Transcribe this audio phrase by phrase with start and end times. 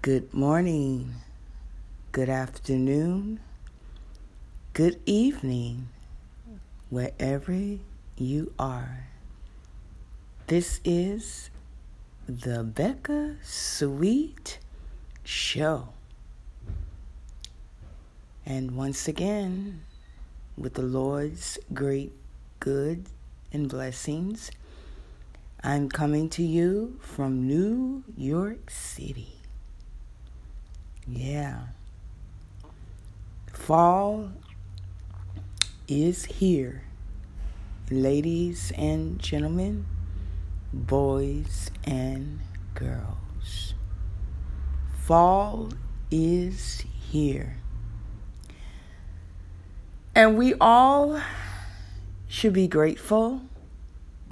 [0.00, 1.12] Good morning,
[2.12, 3.40] good afternoon,
[4.72, 5.88] good evening,
[6.88, 7.78] wherever
[8.16, 9.08] you are.
[10.46, 11.50] This is
[12.28, 14.60] the Becca Sweet
[15.24, 15.88] Show.
[18.46, 19.80] And once again,
[20.56, 22.12] with the Lord's great
[22.60, 23.06] good
[23.52, 24.52] and blessings,
[25.64, 29.37] I'm coming to you from New York City.
[31.10, 31.60] Yeah.
[33.52, 34.30] Fall
[35.86, 36.82] is here.
[37.90, 39.86] Ladies and gentlemen,
[40.72, 42.40] boys and
[42.74, 43.72] girls.
[44.98, 45.70] Fall
[46.10, 47.56] is here.
[50.14, 51.22] And we all
[52.26, 53.40] should be grateful.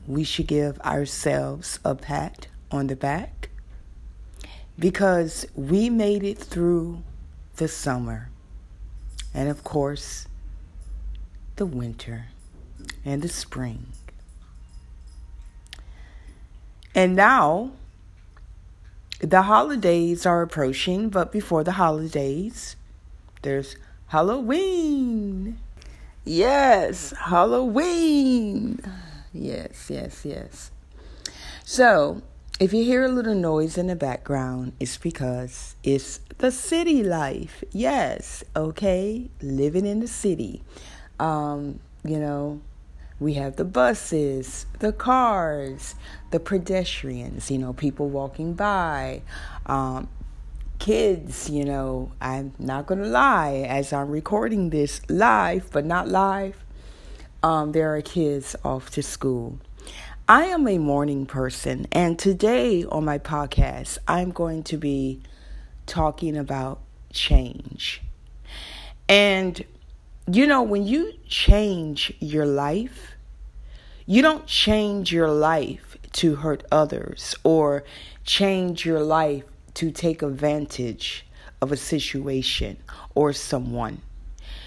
[0.07, 3.49] We should give ourselves a pat on the back
[4.79, 7.03] because we made it through
[7.57, 8.31] the summer
[9.33, 10.27] and, of course,
[11.57, 12.27] the winter
[13.05, 13.87] and the spring.
[16.95, 17.73] And now
[19.21, 22.77] the holidays are approaching, but before the holidays,
[23.43, 23.77] there's
[24.09, 25.59] Halloween.
[26.25, 28.81] Yes, Halloween.
[29.33, 30.71] Yes, yes, yes.
[31.65, 32.23] So,
[32.59, 37.63] if you hear a little noise in the background, it's because it's the city life.
[37.71, 40.63] Yes, okay, living in the city.
[41.21, 42.63] Um, you know,
[43.21, 45.97] we have the buses, the cars,
[46.31, 49.21] the pedestrians, you know, people walking by,
[49.67, 50.09] um,
[50.79, 52.13] kids, you know.
[52.23, 56.65] I'm not going to lie, as I'm recording this live, but not live,
[57.43, 59.59] um, there are kids off to school.
[60.29, 65.23] I am a morning person, and today on my podcast, I'm going to be
[65.87, 66.81] talking about
[67.13, 68.03] change.
[69.09, 69.65] And
[70.29, 73.13] you know, when you change your life,
[74.05, 77.85] you don't change your life to hurt others or
[78.25, 79.45] change your life
[79.75, 81.25] to take advantage
[81.63, 82.79] of a situation
[83.15, 84.03] or someone.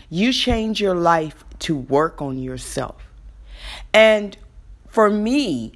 [0.09, 3.03] You change your life to work on yourself.
[3.94, 4.38] And
[4.89, 5.73] for me,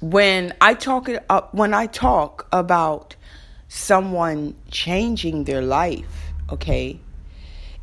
[0.00, 3.16] when I talk uh, when I talk about
[3.68, 7.00] someone changing their life, okay,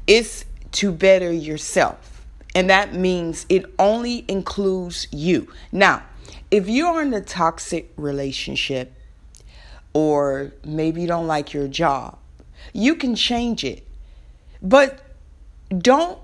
[0.07, 2.25] it's to better yourself.
[2.55, 5.51] And that means it only includes you.
[5.73, 6.03] Now,
[6.49, 8.93] if you're in a toxic relationship
[9.93, 12.17] or maybe you don't like your job,
[12.71, 13.85] you can change it.
[14.61, 15.01] But
[15.77, 16.17] don't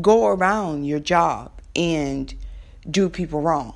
[0.00, 2.34] go around your job and
[2.88, 3.74] do people wrong,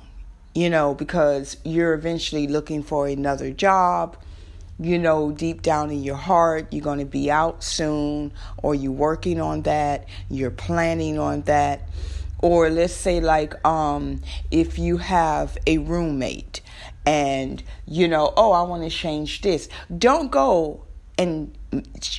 [0.53, 4.17] you know, because you're eventually looking for another job.
[4.77, 8.91] You know, deep down in your heart, you're going to be out soon, or you're
[8.91, 11.87] working on that, you're planning on that.
[12.39, 14.21] Or let's say, like, um,
[14.51, 16.59] if you have a roommate
[17.05, 20.83] and you know, oh, I want to change this, don't go
[21.17, 21.57] and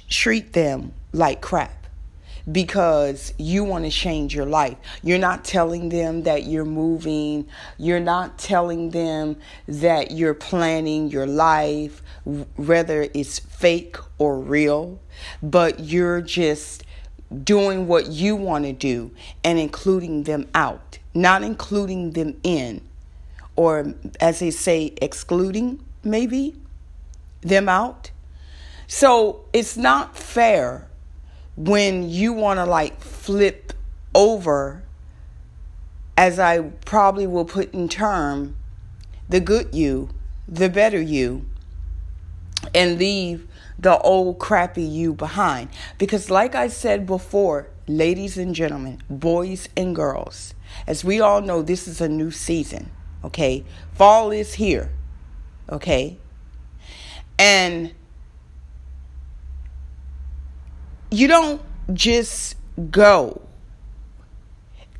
[0.09, 1.86] treat them like crap
[2.51, 4.77] because you want to change your life.
[5.03, 7.49] You're not telling them that you're moving.
[7.77, 9.37] You're not telling them
[9.67, 12.03] that you're planning your life,
[12.57, 15.01] whether it's fake or real,
[15.43, 16.85] but you're just
[17.43, 19.11] doing what you want to do
[19.43, 22.81] and including them out, not including them in,
[23.57, 26.55] or as they say, excluding maybe
[27.41, 28.13] them out.
[28.87, 30.87] So it's not fair
[31.57, 33.73] when you want to like flip
[34.15, 34.83] over,
[36.17, 38.57] as I probably will put in term,
[39.29, 40.11] the good you,
[40.47, 41.47] the better you,
[42.75, 45.69] and leave the old crappy you behind.
[45.99, 50.55] Because, like I said before, ladies and gentlemen, boys and girls,
[50.87, 52.91] as we all know, this is a new season.
[53.25, 54.91] Okay, fall is here.
[55.71, 56.17] Okay,
[57.39, 57.93] and
[61.11, 61.61] you don't
[61.93, 62.57] just
[62.91, 63.41] go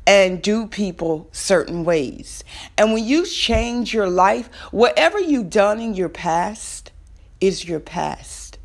[0.05, 2.43] and do people certain ways.
[2.77, 6.91] And when you change your life, whatever you've done in your past
[7.41, 8.57] is your past.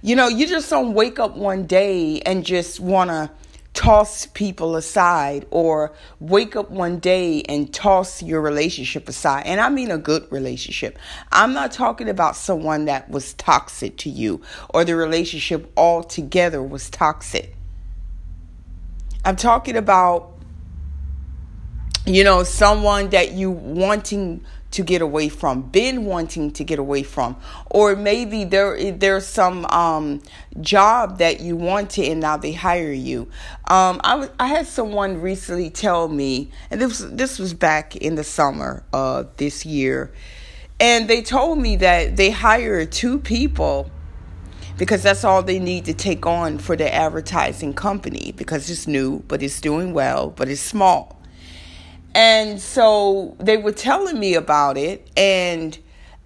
[0.00, 3.30] You know, you just don't wake up one day and just want to
[3.78, 9.44] toss people aside or wake up one day and toss your relationship aside.
[9.46, 10.98] And I mean a good relationship.
[11.30, 16.90] I'm not talking about someone that was toxic to you or the relationship altogether was
[16.90, 17.54] toxic.
[19.24, 20.32] I'm talking about
[22.04, 27.02] you know someone that you wanting to get away from, been wanting to get away
[27.02, 27.36] from,
[27.70, 30.20] or maybe there there's some um,
[30.60, 33.22] job that you wanted and now they hire you.
[33.68, 38.24] Um, I I had someone recently tell me, and this this was back in the
[38.24, 40.12] summer of this year,
[40.78, 43.90] and they told me that they hired two people
[44.76, 49.18] because that's all they need to take on for their advertising company because it's new,
[49.26, 51.17] but it's doing well, but it's small.
[52.14, 55.78] And so they were telling me about it, and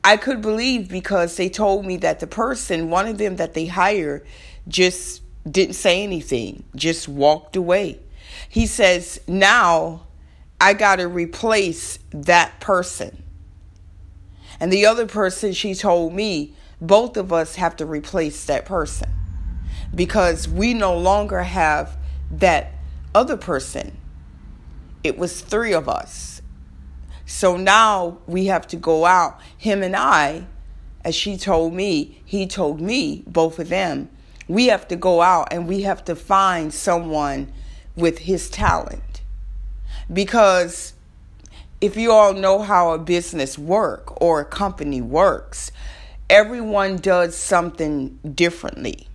[0.04, 3.66] I could believe because they told me that the person, one of them that they
[3.66, 4.26] hired,
[4.68, 7.98] just didn't say anything, just walked away.
[8.48, 10.06] He says, Now
[10.60, 13.22] I got to replace that person.
[14.60, 19.08] And the other person, she told me, both of us have to replace that person
[19.94, 21.96] because we no longer have
[22.30, 22.72] that
[23.14, 23.96] other person
[25.04, 26.42] it was three of us.
[27.26, 30.46] So now we have to go out, him and I,
[31.04, 34.08] as she told me, he told me, both of them,
[34.48, 37.52] we have to go out and we have to find someone
[37.96, 39.22] with his talent.
[40.12, 40.94] Because
[41.80, 45.72] if you all know how a business work or a company works,
[46.28, 49.08] everyone does something differently.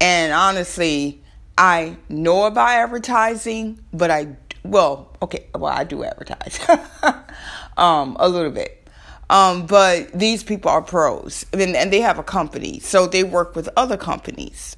[0.00, 1.22] And honestly,
[1.58, 4.36] I know about advertising, but I
[4.70, 6.60] well, okay, well, I do advertise
[7.76, 8.86] um, a little bit.
[9.28, 13.56] Um, but these people are pros and, and they have a company, so they work
[13.56, 14.76] with other companies.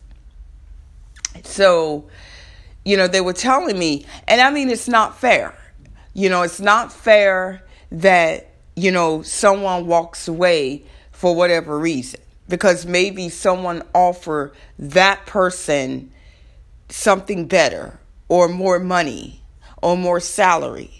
[1.44, 2.08] So,
[2.84, 5.56] you know, they were telling me, and I mean, it's not fair.
[6.14, 7.62] You know, it's not fair
[7.92, 16.10] that, you know, someone walks away for whatever reason because maybe someone offer that person
[16.88, 17.98] something better
[18.28, 19.37] or more money
[19.82, 20.90] or more salary.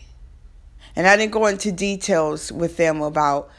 [0.97, 3.51] And I didn't go into details with them about,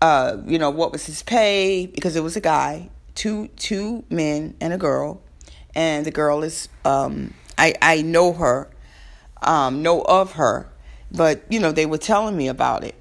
[0.00, 4.54] uh, you know, what was his pay because it was a guy, two two men
[4.60, 5.20] and a girl,
[5.74, 8.70] and the girl is, um, I I know her,
[9.42, 10.68] um, know of her,
[11.10, 12.94] but you know they were telling me about it.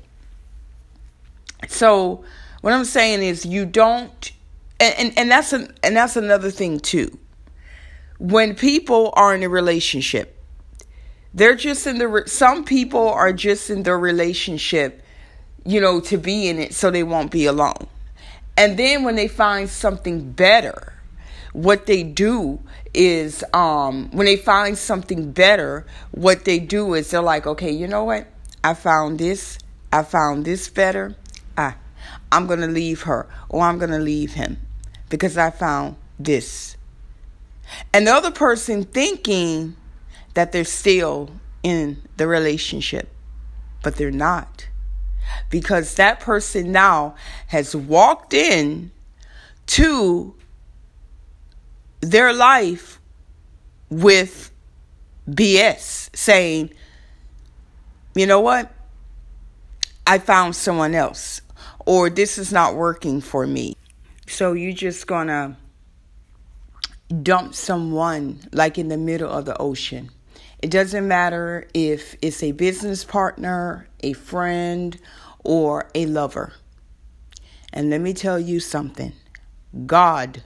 [1.68, 2.24] So
[2.62, 4.32] what I'm saying is you don't,
[4.80, 7.18] and and, and that's an and that's another thing too.
[8.18, 10.37] When people are in a relationship
[11.38, 15.04] they're just in the, some people are just in their relationship,
[15.64, 17.86] you know, to be in it so they won't be alone.
[18.58, 20.94] And then when they find something better,
[21.54, 22.60] what they do
[22.92, 27.88] is um, when they find something better, what they do is they're like, okay, you
[27.88, 28.26] know what?
[28.64, 29.60] I found this.
[29.94, 31.16] I found this better.
[31.56, 31.78] Ah,
[32.32, 34.58] I'm going to leave her or I'm going to leave him
[35.08, 36.78] because I found this.
[37.94, 39.76] And the other person thinking
[40.38, 41.32] that they're still
[41.64, 43.10] in the relationship,
[43.82, 44.68] but they're not.
[45.50, 47.16] Because that person now
[47.48, 48.92] has walked in
[49.66, 50.36] to
[52.02, 53.00] their life
[53.90, 54.52] with
[55.28, 56.70] BS, saying,
[58.14, 58.72] you know what?
[60.06, 61.42] I found someone else,
[61.88, 63.76] or this is not working for me.
[64.28, 65.58] So you're just gonna
[67.24, 70.12] dump someone like in the middle of the ocean.
[70.68, 75.00] It doesn't matter if it's a business partner, a friend,
[75.46, 76.56] or a lover.
[77.72, 79.14] And let me tell you something
[79.86, 80.44] God,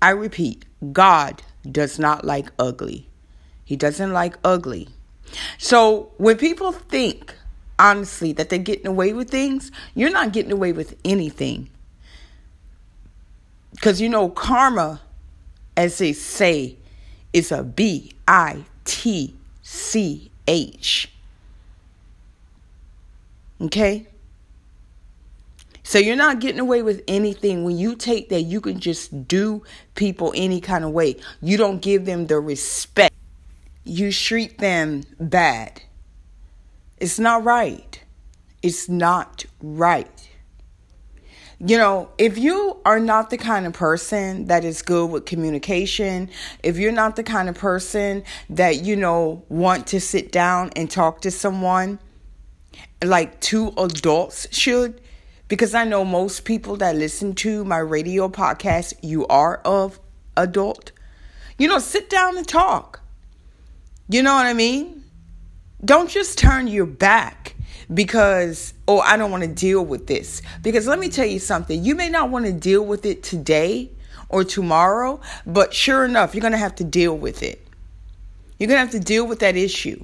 [0.00, 0.64] I repeat,
[0.94, 3.06] God does not like ugly.
[3.66, 4.88] He doesn't like ugly.
[5.58, 7.34] So when people think,
[7.78, 11.68] honestly, that they're getting away with things, you're not getting away with anything.
[13.72, 15.02] Because you know, karma,
[15.76, 16.78] as they say,
[17.34, 21.12] is a B I T C H.
[23.60, 24.06] Okay?
[25.82, 29.62] So you're not getting away with anything when you take that you can just do
[29.94, 31.16] people any kind of way.
[31.40, 33.14] You don't give them the respect.
[33.84, 35.82] You treat them bad.
[36.96, 38.02] It's not right.
[38.62, 40.27] It's not right
[41.60, 46.30] you know, if you are not the kind of person that is good with communication,
[46.62, 50.88] if you're not the kind of person that, you know, want to sit down and
[50.88, 51.98] talk to someone
[53.04, 55.00] like two adults should,
[55.48, 59.98] because I know most people that listen to my radio podcast, you are of
[60.36, 60.92] adult.
[61.58, 63.00] You know, sit down and talk.
[64.08, 65.02] You know what I mean?
[65.84, 67.56] Don't just turn your back
[67.92, 70.42] because, oh, I don't want to deal with this.
[70.62, 73.90] Because let me tell you something, you may not want to deal with it today
[74.28, 77.66] or tomorrow, but sure enough, you're going to have to deal with it.
[78.58, 80.02] You're going to have to deal with that issue.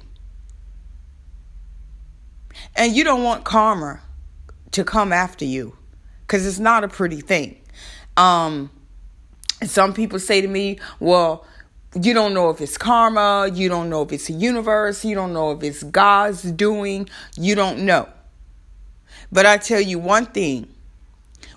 [2.75, 4.01] And you don't want karma
[4.71, 5.77] to come after you
[6.21, 7.61] because it's not a pretty thing.
[8.17, 8.71] Um,
[9.63, 11.45] some people say to me, well,
[12.01, 15.33] you don't know if it's karma, you don't know if it's the universe, you don't
[15.33, 18.09] know if it's God's doing, you don't know.
[19.31, 20.67] But I tell you one thing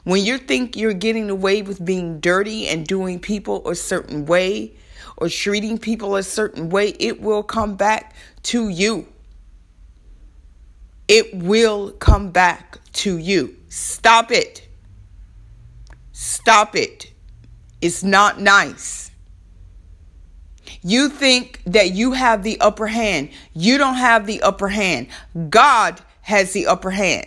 [0.05, 4.73] when you think you're getting away with being dirty and doing people a certain way
[5.17, 8.15] or treating people a certain way, it will come back
[8.45, 9.07] to you.
[11.09, 13.57] It will come back to you.
[13.69, 14.67] Stop it.
[16.13, 17.13] Stop it.
[17.81, 19.08] It's not nice.
[20.83, 23.31] You think that you have the upper hand.
[23.55, 25.09] You don't have the upper hand.
[25.51, 27.27] God has the upper hand.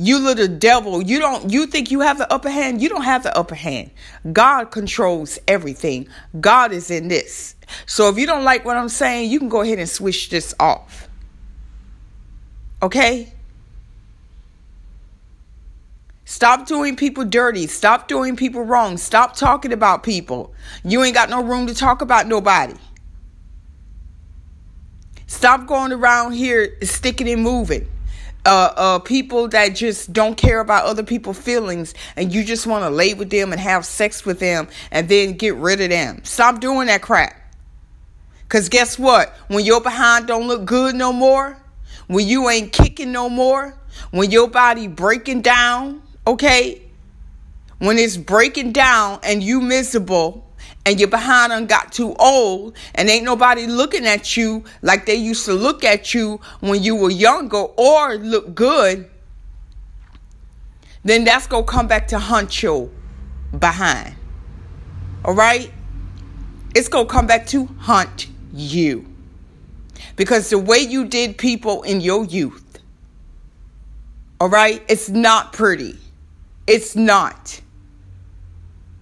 [0.00, 2.80] You little devil, you don't you think you have the upper hand?
[2.80, 3.90] You don't have the upper hand.
[4.32, 6.06] God controls everything.
[6.40, 7.56] God is in this.
[7.84, 10.54] So if you don't like what I'm saying, you can go ahead and switch this
[10.60, 11.08] off.
[12.80, 13.32] Okay?
[16.28, 17.66] Stop doing people dirty.
[17.66, 18.98] Stop doing people wrong.
[18.98, 20.52] Stop talking about people.
[20.84, 22.74] You ain't got no room to talk about nobody.
[25.26, 27.88] Stop going around here sticking and moving.
[28.44, 32.84] Uh, uh, people that just don't care about other people's feelings and you just want
[32.84, 36.22] to lay with them and have sex with them and then get rid of them.
[36.24, 37.34] Stop doing that crap.
[38.42, 39.30] Because guess what?
[39.48, 41.56] When your behind don't look good no more,
[42.06, 43.74] when you ain't kicking no more,
[44.10, 46.82] when your body breaking down, Okay?
[47.78, 50.46] When it's breaking down and you miserable
[50.84, 55.14] and you're behind on got too old and ain't nobody looking at you like they
[55.14, 59.08] used to look at you when you were younger or look good,
[61.02, 62.90] then that's gonna come back to hunt you
[63.58, 64.14] behind.
[65.24, 65.72] All right?
[66.74, 69.06] It's gonna come back to hunt you.
[70.16, 72.80] Because the way you did people in your youth,
[74.42, 75.98] all right, it's not pretty.
[76.68, 77.62] It's not.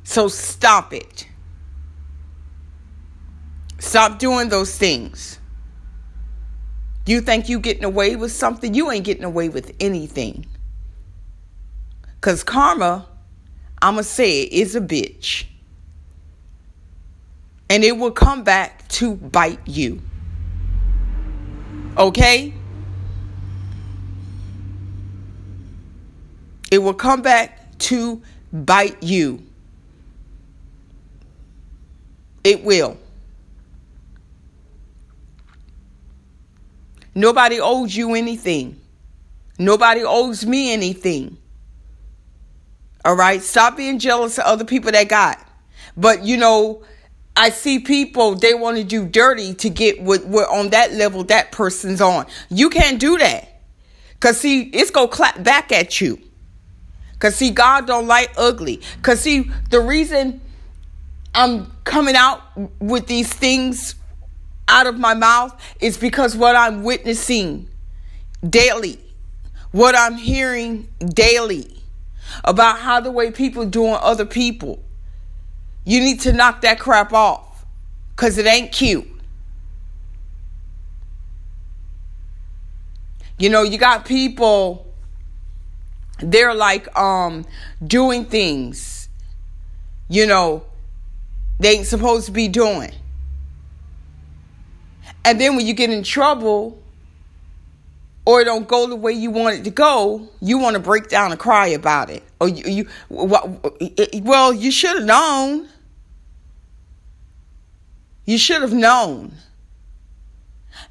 [0.04, 1.26] So stop it.
[3.80, 5.40] Stop doing those things.
[7.06, 8.73] You think you getting away with something?
[8.73, 10.46] You ain't getting away with anything.
[12.20, 13.08] Cause karma,
[13.82, 15.46] I'ma say it, is a bitch.
[17.68, 20.00] And it will come back to bite you.
[21.99, 22.54] Okay?
[26.70, 29.42] It will come back to bite you.
[32.44, 32.96] It will.
[37.14, 38.78] Nobody owes you anything.
[39.58, 41.38] Nobody owes me anything.
[43.04, 43.42] All right?
[43.42, 45.40] Stop being jealous of other people that got.
[45.96, 46.85] But you know,
[47.37, 51.25] I see people they want to do dirty to get what, what on that level
[51.25, 52.26] that person's on.
[52.50, 53.62] You can't do that.
[54.20, 56.20] Cause see, it's gonna clap back at you.
[57.18, 58.80] Cause see, God don't like ugly.
[59.02, 60.40] Cause see, the reason
[61.35, 62.42] I'm coming out
[62.80, 63.94] with these things
[64.68, 67.68] out of my mouth is because what I'm witnessing
[68.49, 68.99] daily,
[69.73, 71.76] what I'm hearing daily
[72.44, 74.82] about how the way people doing other people.
[75.85, 77.64] You need to knock that crap off.
[78.16, 79.06] Cause it ain't cute.
[83.38, 84.85] You know, you got people
[86.18, 87.44] they're like um
[87.87, 89.08] doing things
[90.08, 90.64] you know
[91.58, 92.92] they ain't supposed to be doing.
[95.25, 96.80] And then when you get in trouble
[98.25, 101.08] or it don't go the way you want it to go you want to break
[101.08, 102.23] down and cry about it.
[102.40, 105.68] Or you, you well you should have known.
[108.25, 109.32] You should have known.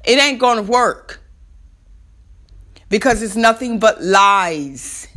[0.04, 1.20] It ain't gonna work
[2.88, 5.08] because it's nothing but lies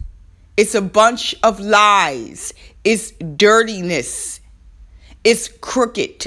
[0.60, 2.54] it's a bunch of lies.
[2.84, 4.42] It's dirtiness.
[5.24, 6.26] It's crooked.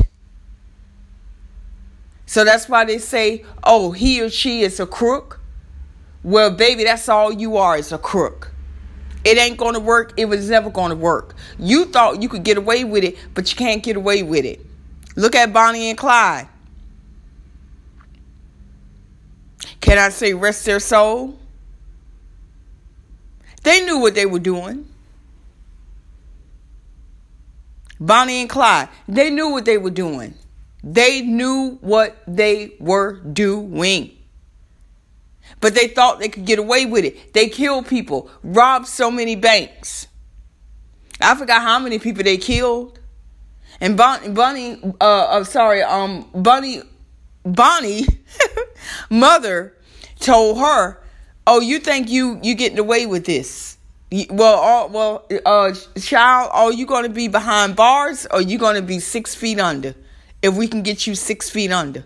[2.25, 5.39] So that's why they say, oh, he or she is a crook.
[6.23, 8.51] Well, baby, that's all you are is a crook.
[9.23, 10.15] It ain't going to work.
[10.17, 11.35] It was never going to work.
[11.59, 14.65] You thought you could get away with it, but you can't get away with it.
[15.15, 16.49] Look at Bonnie and Clyde.
[19.83, 21.39] Can I say rest their soul?
[23.63, 24.89] They knew what they were doing.
[28.01, 30.35] Bonnie and Clyde, they knew what they were doing.
[30.83, 34.19] They knew what they were doing.
[35.61, 37.33] But they thought they could get away with it.
[37.33, 40.09] They killed people, robbed so many banks.
[41.21, 42.99] I forgot how many people they killed.
[43.81, 46.83] And Bonnie, Bonnie uh, I'm sorry, um, Bonnie,
[47.45, 48.07] Bonnie,
[49.11, 49.77] mother
[50.19, 51.02] told her,
[51.47, 53.79] "Oh, you think you you getting away with this?
[54.31, 58.77] Well, all, well, uh, child, are you going to be behind bars or you going
[58.77, 59.95] to be six feet under?
[60.43, 62.05] If we can get you six feet under."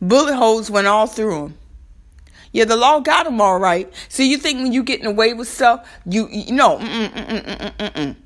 [0.00, 1.54] Bullet holes went all through him.
[2.52, 3.92] Yeah, the law got him all right.
[4.08, 8.16] So you think when you getting away with stuff, you, you know, mm, mm, mm,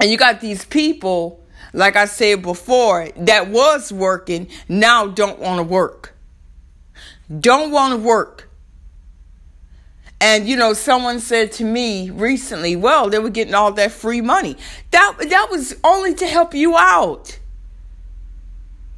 [0.00, 5.58] and you got these people, like I said before, that was working now don't want
[5.58, 6.15] to work.
[7.40, 8.48] Don't want to work.
[10.20, 14.20] And you know, someone said to me recently, "Well, they were getting all that free
[14.20, 14.56] money.
[14.90, 17.38] That that was only to help you out."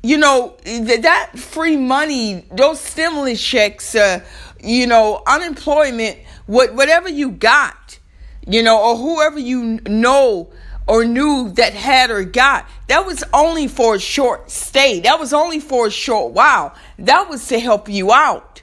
[0.02, 4.20] you know that free money those stimulus checks uh,
[4.62, 6.16] you know unemployment
[6.46, 7.98] what whatever you got
[8.46, 10.48] you know or whoever you know
[10.88, 15.32] or knew that had or got that was only for a short stay that was
[15.32, 18.62] only for a short while that was to help you out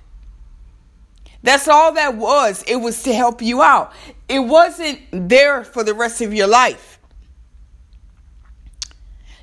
[1.43, 3.93] that's all that was it was to help you out
[4.27, 6.99] it wasn't there for the rest of your life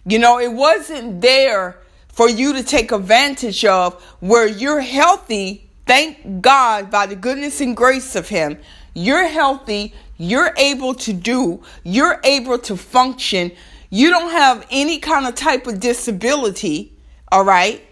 [0.04, 1.78] you know it wasn't there
[2.12, 5.68] for you to take advantage of where you're healthy.
[5.86, 8.58] Thank God by the goodness and grace of Him.
[8.94, 9.94] You're healthy.
[10.22, 11.62] You're able to do.
[11.82, 13.50] You're able to function.
[13.90, 16.92] You don't have any kind of type of disability.
[17.32, 17.84] All right.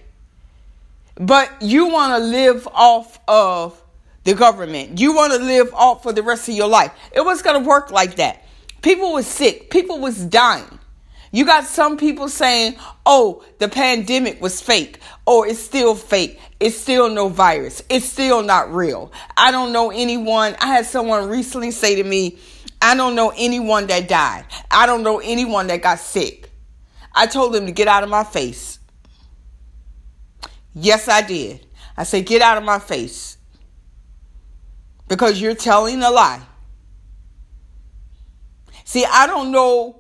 [1.17, 3.83] But you want to live off of
[4.25, 5.01] the government.
[5.01, 6.93] You want to live off for the rest of your life.
[7.13, 8.45] It was going to work like that.
[8.81, 9.69] People was sick.
[9.69, 10.80] People was dying.
[11.33, 14.99] You got some people saying, oh, the pandemic was fake.
[15.27, 16.41] Oh, it's still fake.
[16.59, 17.83] It's still no virus.
[17.89, 19.13] It's still not real.
[19.37, 20.57] I don't know anyone.
[20.61, 22.39] I had someone recently say to me,
[22.83, 24.47] I don't know anyone that died.
[24.71, 26.51] I don't know anyone that got sick.
[27.15, 28.79] I told them to get out of my face.
[30.75, 31.65] Yes, I did.
[31.97, 33.37] I said, get out of my face.
[35.07, 36.41] Because you're telling a lie.
[38.85, 40.00] See, I don't know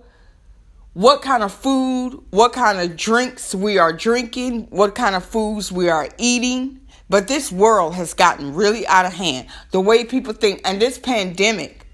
[0.92, 5.70] what kind of food, what kind of drinks we are drinking, what kind of foods
[5.70, 6.81] we are eating.
[7.09, 9.48] But this world has gotten really out of hand.
[9.72, 11.87] The way people think, and this pandemic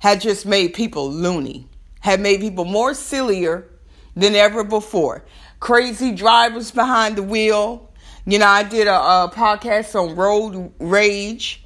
[0.00, 1.68] had just made people loony,
[2.00, 3.68] had made people more sillier
[4.16, 5.24] than ever before.
[5.60, 7.92] Crazy drivers behind the wheel.
[8.26, 11.61] You know, I did a, a podcast on road rage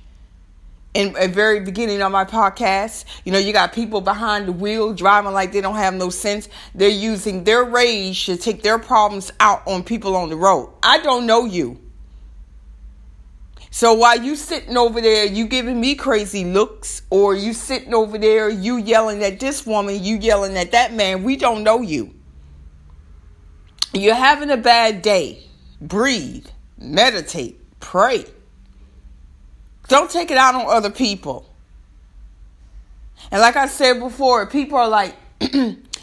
[0.96, 3.04] in the very beginning of my podcast.
[3.24, 6.48] You know, you got people behind the wheel driving like they don't have no sense.
[6.74, 10.72] They're using their rage to take their problems out on people on the road.
[10.82, 11.78] I don't know you.
[13.70, 18.16] So while you sitting over there, you giving me crazy looks, or you sitting over
[18.16, 22.14] there, you yelling at this woman, you yelling at that man, we don't know you.
[23.92, 25.44] You're having a bad day.
[25.78, 26.46] Breathe,
[26.78, 28.24] meditate, pray.
[29.88, 31.46] Don't take it out on other people.
[33.30, 35.14] And like I said before, people are like,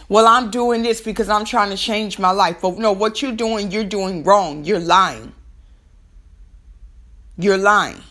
[0.09, 2.57] well, I'm doing this because I'm trying to change my life.
[2.61, 4.63] But no, what you're doing, you're doing wrong.
[4.63, 5.33] You're lying.
[7.37, 8.01] You're lying.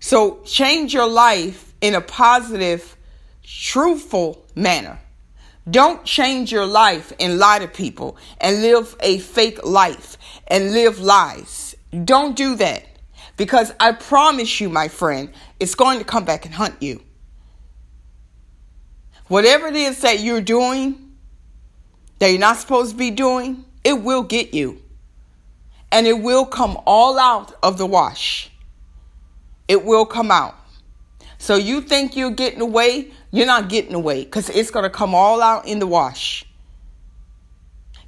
[0.00, 2.96] So change your life in a positive,
[3.42, 4.98] truthful manner.
[5.70, 11.00] Don't change your life and lie to people and live a fake life and live
[11.00, 11.63] lies.
[12.02, 12.84] Don't do that.
[13.36, 15.30] Because I promise you, my friend,
[15.60, 17.02] it's going to come back and hunt you.
[19.28, 21.04] Whatever it is that you're doing
[22.18, 24.80] that you're not supposed to be doing, it will get you.
[25.90, 28.50] And it will come all out of the wash.
[29.68, 30.54] It will come out.
[31.38, 35.14] So you think you're getting away, you're not getting away because it's going to come
[35.14, 36.46] all out in the wash.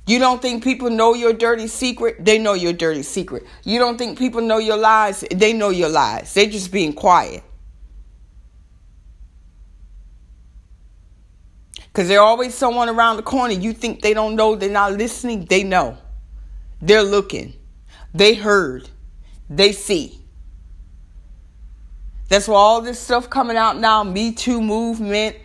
[0.07, 2.25] You don't think people know your dirty secret?
[2.25, 3.42] They know your dirty secret.
[3.64, 5.25] You don't think people know your lies?
[5.35, 6.33] They know your lies.
[6.33, 7.42] They're just being quiet.
[11.88, 13.55] Because there's always someone around the corner.
[13.55, 15.47] You think they don't know, they're not listening.
[15.47, 15.99] They know.
[16.81, 17.55] They're looking.
[18.14, 18.88] They heard.
[19.51, 20.21] They see.
[22.29, 25.37] That's why all this stuff coming out now, Me Too movement,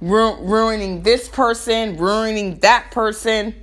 [0.00, 3.54] ru- ruining this person, ruining that person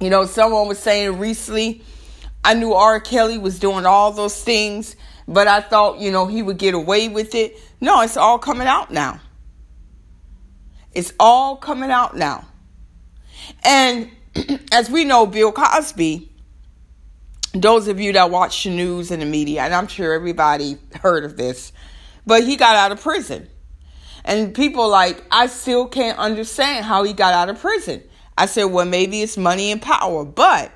[0.00, 1.82] you know, someone was saying recently,
[2.44, 3.00] I knew R.
[3.00, 7.08] Kelly was doing all those things, but I thought, you know, he would get away
[7.08, 7.58] with it.
[7.80, 9.20] No, it's all coming out now.
[10.92, 12.46] It's all coming out now.
[13.62, 14.10] And
[14.72, 16.30] as we know, Bill Cosby,
[17.54, 21.24] those of you that watch the news and the media, and I'm sure everybody heard
[21.24, 21.72] of this,
[22.26, 23.48] but he got out of prison.
[24.24, 28.02] And people like, I still can't understand how he got out of prison.
[28.36, 30.24] I said, well, maybe it's money and power.
[30.24, 30.72] But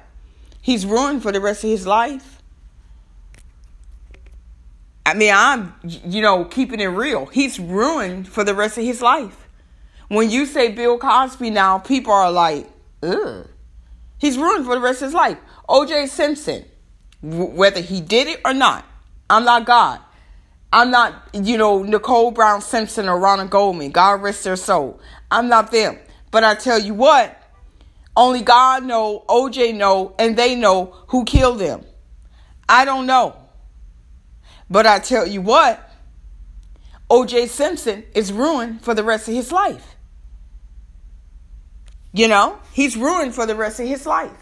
[0.68, 2.42] He's ruined for the rest of his life.
[5.06, 7.24] I mean, I'm, you know, keeping it real.
[7.24, 9.48] He's ruined for the rest of his life.
[10.08, 12.70] When you say Bill Cosby now, people are like,
[13.02, 13.48] ugh.
[14.18, 15.38] He's ruined for the rest of his life.
[15.70, 16.66] OJ Simpson,
[17.22, 18.84] w- whether he did it or not,
[19.30, 20.00] I'm not God.
[20.70, 23.90] I'm not, you know, Nicole Brown Simpson or Ronald Goldman.
[23.90, 25.00] God rest their soul.
[25.30, 25.98] I'm not them.
[26.30, 27.37] But I tell you what,
[28.18, 31.84] only God know, OJ know, and they know who killed them.
[32.68, 33.36] I don't know.
[34.68, 35.88] But I tell you what,
[37.08, 39.94] OJ Simpson is ruined for the rest of his life.
[42.12, 44.32] You know, he's ruined for the rest of his life.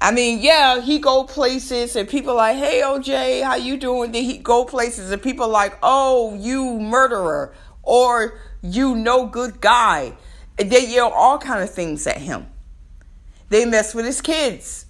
[0.00, 4.22] I mean, yeah, he go places and people like, "Hey, OJ, how you doing?" Then
[4.22, 7.52] he go places and people like, "Oh, you murderer,"
[7.82, 10.12] or "You no good guy."
[10.56, 12.46] They yell all kind of things at him.
[13.48, 14.86] They mess with his kids.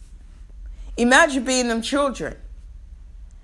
[0.96, 2.37] Imagine being them children,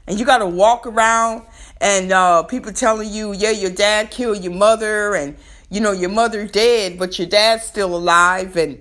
[0.06, 1.44] and you got to walk around
[1.80, 5.37] and uh, people telling you, "Yeah, your dad killed your mother," and
[5.68, 8.80] you know your mother dead, but your dad's still alive, and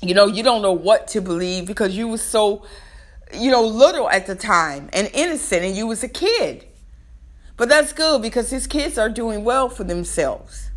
[0.00, 2.64] you know, you don't know what to believe because you was so,
[3.34, 6.66] you know, little at the time and innocent and you was a kid.
[7.56, 10.67] But that's good because his kids are doing well for themselves.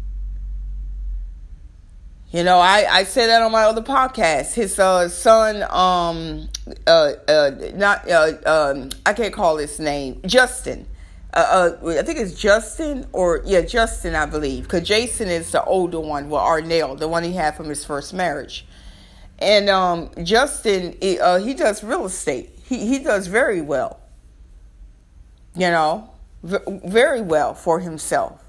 [2.32, 4.54] You know, I, I said that on my other podcast.
[4.54, 6.48] His uh, son, um,
[6.88, 10.88] uh, uh, not, uh, um, I can't call his name, Justin.
[11.34, 14.63] Uh, uh, I think it's Justin or, yeah, Justin, I believe.
[14.63, 18.13] Because Jason is the older one, well, Arnelle, the one he had from his first
[18.13, 18.65] marriage.
[19.38, 22.58] And um, Justin, uh, he does real estate.
[22.63, 24.00] He he does very well.
[25.56, 26.10] You know,
[26.44, 28.39] v- very well for himself.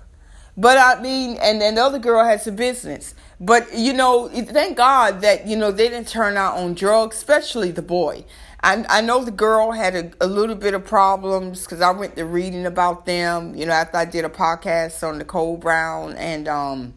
[0.57, 3.15] But I mean, and then the other girl has a business.
[3.45, 7.73] But you know, thank God that you know they didn't turn out on drugs, especially
[7.73, 8.25] the boy.
[8.63, 12.17] I I know the girl had a, a little bit of problems because I went
[12.17, 13.57] to reading about them.
[13.57, 16.95] You know, after I did a podcast on Nicole Brown and um,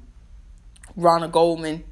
[0.95, 1.83] Ronald Goldman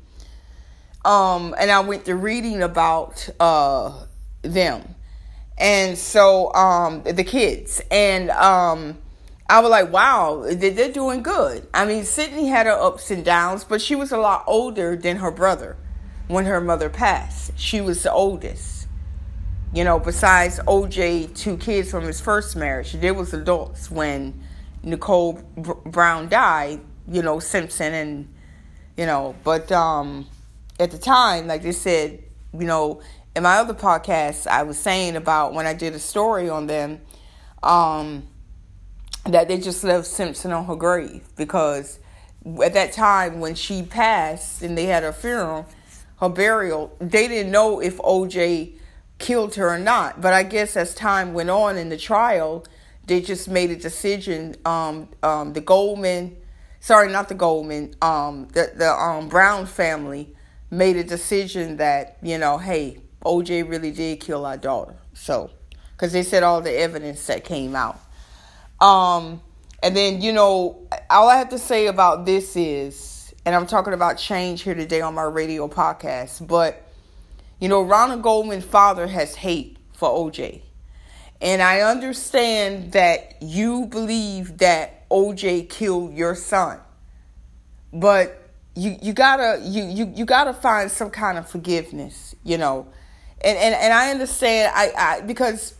[1.06, 4.06] um, and I went to reading about uh,
[4.42, 4.96] them,
[5.58, 8.98] and so um, the kids, and um,
[9.54, 11.68] I was like, wow, they're doing good.
[11.76, 15.18] I mean, Sydney had her ups and downs, but she was a lot older than
[15.18, 15.78] her brother
[16.28, 17.52] when her mother passed.
[17.56, 18.88] She was the oldest.
[19.72, 24.42] You know, besides OJ, two kids from his first marriage, there was adults when
[24.82, 26.80] Nicole Brown died.
[27.08, 28.34] You know, Simpson and
[28.98, 30.26] you know, but um
[30.80, 32.24] at the time, like they said,
[32.58, 33.04] you know,
[33.36, 37.02] in my other podcast, I was saying about when I did a story on them,
[37.62, 38.28] um,
[39.26, 42.00] that they just left Simpson on her grave because
[42.64, 45.66] at that time when she passed and they had her funeral,
[46.20, 48.74] her burial, they didn't know if OJ
[49.20, 50.22] killed her or not.
[50.22, 52.66] But I guess as time went on in the trial,
[53.06, 54.56] they just made a decision.
[54.66, 56.36] Um, um, the Goldman,
[56.80, 60.36] sorry, not the Goldman, um, the the um, Brown family
[60.70, 64.96] made a decision that, you know, hey, OJ really did kill our daughter.
[65.14, 65.52] So,
[65.92, 68.00] because they said all the evidence that came out.
[68.80, 69.42] Um,
[69.82, 73.94] and then, you know, all I have to say about this is, and I'm talking
[73.94, 76.88] about change here today on my radio podcast, but,
[77.60, 80.62] you know, Ronald Goldman's father has hate for OJ.
[81.42, 86.80] And I understand that you believe that OJ killed your son.
[87.92, 88.40] But
[88.76, 92.88] you you gotta you you you gotta find some kind of forgiveness, you know,
[93.42, 95.76] and and and I understand I I because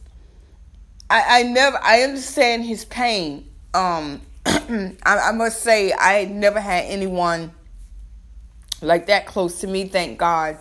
[1.10, 3.50] I I never I understand his pain.
[3.74, 7.52] Um, I, I must say I never had anyone
[8.82, 9.86] like that close to me.
[9.88, 10.58] Thank God.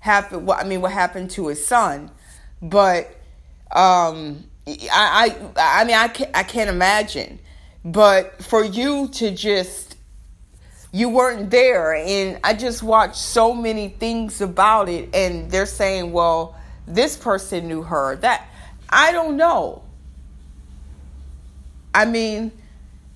[0.00, 0.46] Happened.
[0.46, 2.10] What I mean, what happened to his son,
[2.60, 3.10] but
[3.72, 7.40] um, I I I mean I can I can't imagine.
[7.84, 9.94] But for you to just
[10.94, 16.12] you weren't there and i just watched so many things about it and they're saying
[16.12, 18.46] well this person knew her that
[18.90, 19.82] i don't know.
[21.92, 22.52] I mean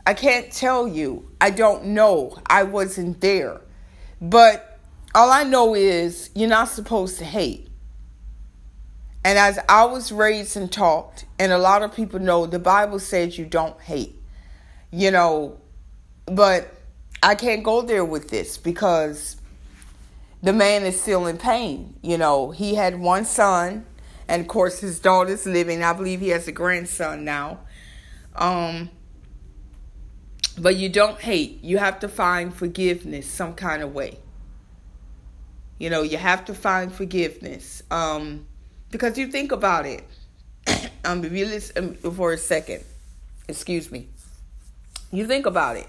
[0.06, 1.28] i can't tell you.
[1.40, 2.38] I don't know.
[2.46, 3.60] I wasn't there.
[4.20, 4.78] But
[5.14, 7.68] all i know is you're not supposed to hate.
[9.24, 12.98] And as i was raised and taught and a lot of people know the bible
[12.98, 14.18] says you don't hate
[14.90, 15.58] you know.
[16.26, 16.72] But
[17.22, 19.36] I can't go there with this because
[20.42, 21.94] the man is still in pain.
[22.02, 23.86] You know, he had one son,
[24.28, 25.82] and of course his daughter's living.
[25.82, 27.60] I believe he has a grandson now.
[28.36, 28.90] Um,
[30.58, 31.62] but you don't hate.
[31.62, 34.18] You have to find forgiveness some kind of way.
[35.78, 37.82] You know, you have to find forgiveness.
[37.90, 38.46] Um,
[38.90, 40.04] because you think about it.
[41.04, 42.84] um, if you listen for a second,
[43.46, 44.08] excuse me.
[45.10, 45.88] You think about it.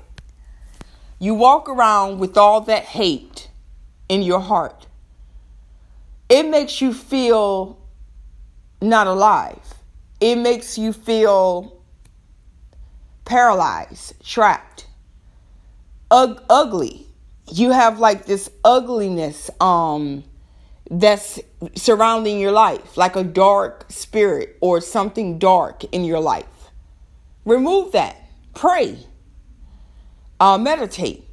[1.17, 3.49] You walk around with all that hate
[4.07, 4.87] in your heart.
[6.29, 7.78] It makes you feel
[8.81, 9.59] not alive.
[10.19, 11.81] It makes you feel
[13.25, 14.87] paralyzed, trapped,
[16.11, 17.05] Ug- ugly.
[17.51, 20.23] You have like this ugliness um
[20.89, 21.39] that's
[21.75, 26.45] surrounding your life, like a dark spirit or something dark in your life.
[27.45, 28.15] Remove that.
[28.55, 28.97] Pray.
[30.39, 31.25] Uh, meditate.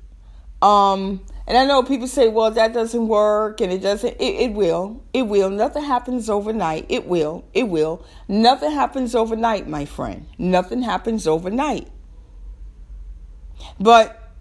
[0.61, 4.14] Um, and I know people say, well, that doesn't work and it doesn't.
[4.14, 5.04] It, it will.
[5.12, 5.48] It will.
[5.48, 6.87] Nothing happens overnight.
[6.88, 7.44] It will.
[7.54, 8.04] It will.
[8.26, 10.26] Nothing happens overnight, my friend.
[10.38, 11.88] Nothing happens overnight.
[13.78, 14.32] But,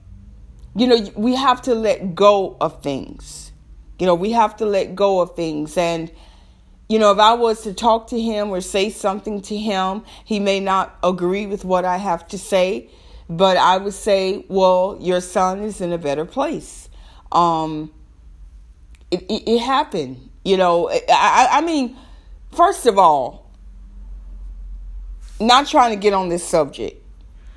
[0.75, 3.51] you know, we have to let go of things.
[3.99, 5.77] You know, we have to let go of things.
[5.77, 6.11] And,
[6.89, 10.39] you know, if I was to talk to him or say something to him, he
[10.39, 12.89] may not agree with what I have to say.
[13.29, 16.89] But I would say, well, your son is in a better place.
[17.35, 17.91] Um,
[19.11, 20.29] it, it, it happened.
[20.43, 21.95] You know, I, I mean,
[22.51, 23.51] first of all,
[25.39, 27.03] not trying to get on this subject,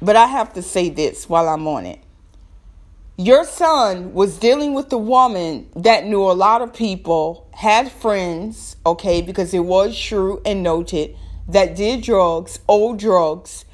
[0.03, 2.01] but I have to say this while I'm on it.
[3.17, 8.77] Your son was dealing with a woman that knew a lot of people, had friends,
[8.87, 11.17] okay, because it was true and noted
[11.49, 13.65] that did drugs, old drugs,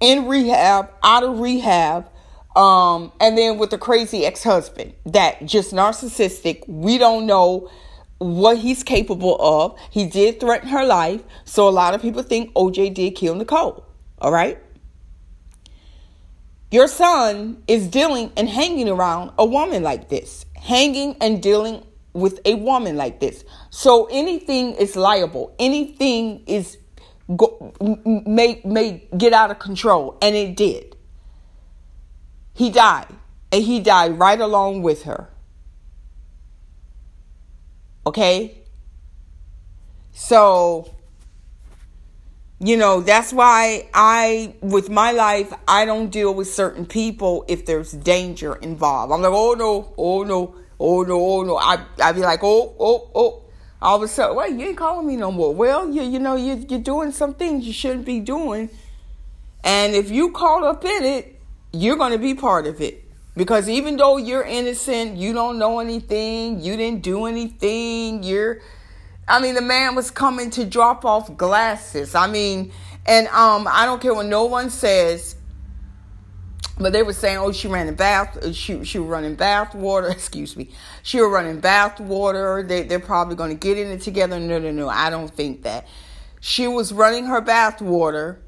[0.00, 2.08] in rehab, out of rehab,
[2.56, 6.66] um, and then with the crazy ex husband that just narcissistic.
[6.68, 7.70] We don't know
[8.18, 9.78] what he's capable of.
[9.90, 13.84] He did threaten her life, so a lot of people think OJ did kill Nicole.
[14.18, 14.58] All right.
[16.70, 21.84] Your son is dealing and hanging around a woman like this, hanging and dealing
[22.14, 23.44] with a woman like this.
[23.70, 25.54] So anything is liable.
[25.58, 26.78] Anything is
[27.36, 27.74] go,
[28.26, 30.91] may may get out of control, and it did.
[32.54, 33.06] He died,
[33.50, 35.28] and he died right along with her.
[38.06, 38.58] Okay?
[40.12, 40.92] So
[42.64, 47.66] you know, that's why I, with my life, I don't deal with certain people if
[47.66, 49.12] there's danger involved.
[49.12, 51.56] I'm like, oh no, oh no, oh no, oh no.
[51.56, 53.42] I, I be like, oh, oh, oh.
[53.80, 55.52] All of a sudden, wait, you ain't calling me no more.
[55.52, 58.70] Well, you, you know, you, you're doing some things you shouldn't be doing.
[59.64, 61.40] And if you caught up in it,
[61.72, 63.04] you're going to be part of it.
[63.34, 68.60] Because even though you're innocent, you don't know anything, you didn't do anything, you're
[69.26, 72.14] I mean, the man was coming to drop off glasses.
[72.14, 72.72] I mean,
[73.06, 75.36] and um, I don't care what no one says,
[76.78, 78.54] but they were saying, "Oh, she ran in bath.
[78.54, 80.08] She she was running bath water.
[80.10, 80.70] Excuse me.
[81.02, 82.62] She was running bath water.
[82.62, 84.38] They they're probably going to get in it together.
[84.40, 84.88] No, no, no.
[84.88, 85.86] I don't think that.
[86.40, 88.41] She was running her bath water."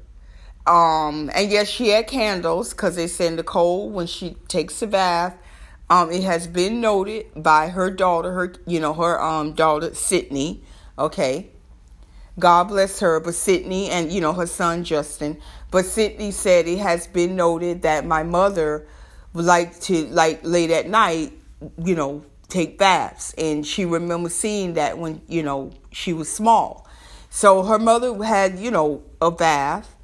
[0.67, 5.37] Um, and yes, she had candles because they said Nicole when she takes a bath,
[5.89, 10.63] um, it has been noted by her daughter, her you know her um daughter Sydney.
[10.97, 11.49] Okay,
[12.39, 15.37] God bless her, but Sydney and you know her son Justin.
[15.69, 18.87] But Sydney said it has been noted that my mother
[19.33, 21.33] would like to like late at night,
[21.83, 26.87] you know, take baths, and she remembers seeing that when you know she was small.
[27.29, 29.94] So her mother had you know a bath.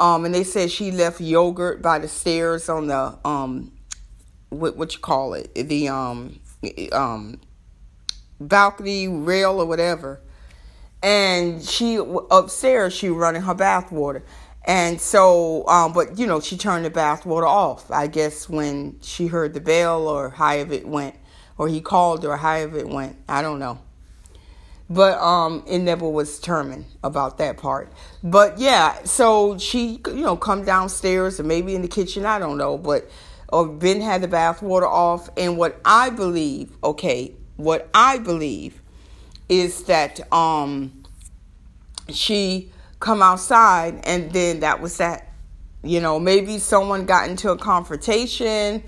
[0.00, 3.72] Um, and they said she left yogurt by the stairs on the um
[4.48, 5.54] what what you call it?
[5.54, 6.40] The um
[6.92, 7.40] um
[8.40, 10.20] balcony rail or whatever.
[11.02, 11.96] And she
[12.30, 14.24] upstairs she running her bath water
[14.66, 18.98] and so um but you know she turned the bath water off i guess when
[19.02, 21.14] she heard the bell or however it went
[21.56, 23.16] or he called or however it went.
[23.28, 23.78] I don't know
[24.90, 27.90] but um it never was determined about that part
[28.22, 32.58] but yeah so she you know come downstairs or maybe in the kitchen i don't
[32.58, 33.08] know but
[33.54, 35.30] or Ben had the bath water off.
[35.36, 38.80] And what I believe, okay, what I believe
[39.48, 41.04] is that um
[42.08, 45.30] she come outside and then that was that.
[45.82, 48.82] You know, maybe someone got into a confrontation.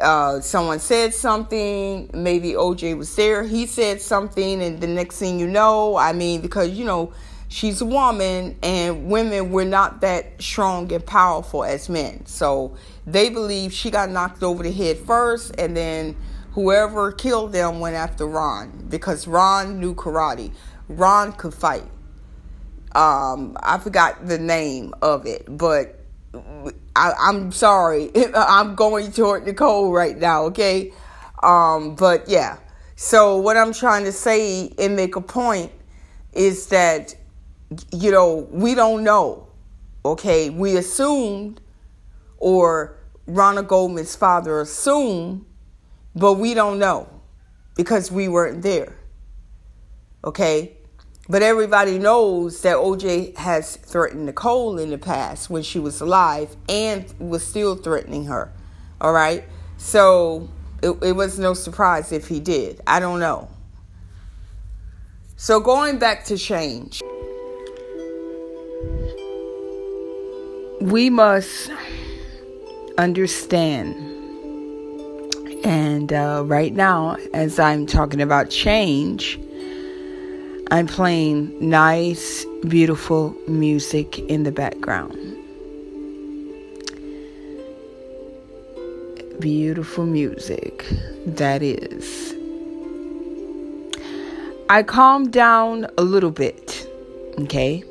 [0.00, 5.38] Uh, someone said something, maybe OJ was there, he said something, and the next thing
[5.38, 7.12] you know, I mean, because you know,
[7.54, 12.26] she's a woman and women we're not that strong and powerful as men.
[12.26, 12.76] So
[13.06, 16.16] they believe she got knocked over the head first and then
[16.52, 20.52] whoever killed them went after ron because ron knew karate.
[20.88, 21.84] Ron could fight.
[22.92, 26.03] Um, i forgot the name of it but
[26.96, 30.92] I, i'm sorry i'm going toward nicole right now okay
[31.42, 32.58] um, but yeah
[32.96, 35.72] So, what I'm trying to say and make a point
[36.32, 37.14] is that,
[37.92, 39.48] you know, we don't know.
[40.04, 41.60] Okay, we assumed,
[42.38, 45.44] or Ronald Goldman's father assumed,
[46.14, 47.08] but we don't know
[47.74, 48.96] because we weren't there.
[50.24, 50.76] Okay,
[51.28, 56.54] but everybody knows that OJ has threatened Nicole in the past when she was alive
[56.68, 58.52] and was still threatening her.
[59.00, 59.44] All right.
[59.78, 60.50] So
[60.82, 62.80] it, it was no surprise if he did.
[62.86, 63.48] I don't know.
[65.36, 67.02] So going back to change,
[70.80, 71.70] we must
[72.98, 74.10] understand.
[75.64, 79.38] And uh, right now, as I'm talking about change,
[80.70, 85.12] I'm playing nice, beautiful music in the background.
[89.40, 90.86] Beautiful music,
[91.26, 92.34] that is.
[94.70, 96.88] I calmed down a little bit,
[97.40, 97.84] okay?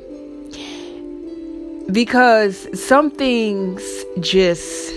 [1.92, 3.82] Because some things
[4.18, 4.92] just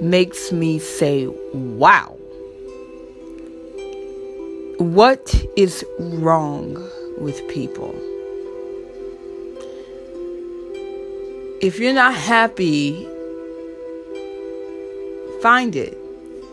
[0.00, 2.16] makes me say, wow.
[4.78, 6.88] What is wrong
[7.20, 7.94] with people.
[11.60, 13.06] If you're not happy,
[15.42, 15.98] find it.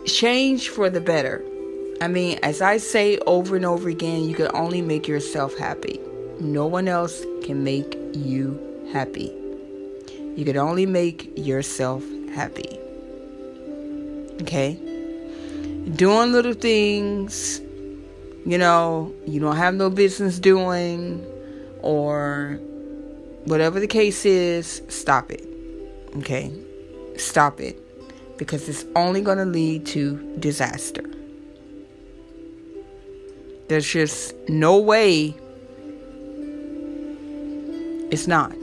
[0.04, 1.44] Change for the better.
[2.00, 6.00] I mean, as I say over and over again, you can only make yourself happy.
[6.40, 8.58] No one else can make you
[8.92, 9.32] happy.
[10.36, 12.78] You can only make yourself happy.
[14.42, 14.74] Okay?
[15.94, 17.60] Doing little things
[18.46, 21.26] you know, you don't have no business doing,
[21.80, 22.60] or
[23.44, 25.44] whatever the case is, stop it.
[26.18, 26.52] Okay?
[27.16, 27.82] Stop it.
[28.38, 31.02] Because it's only going to lead to disaster.
[33.68, 35.34] There's just no way
[38.12, 38.56] it's not.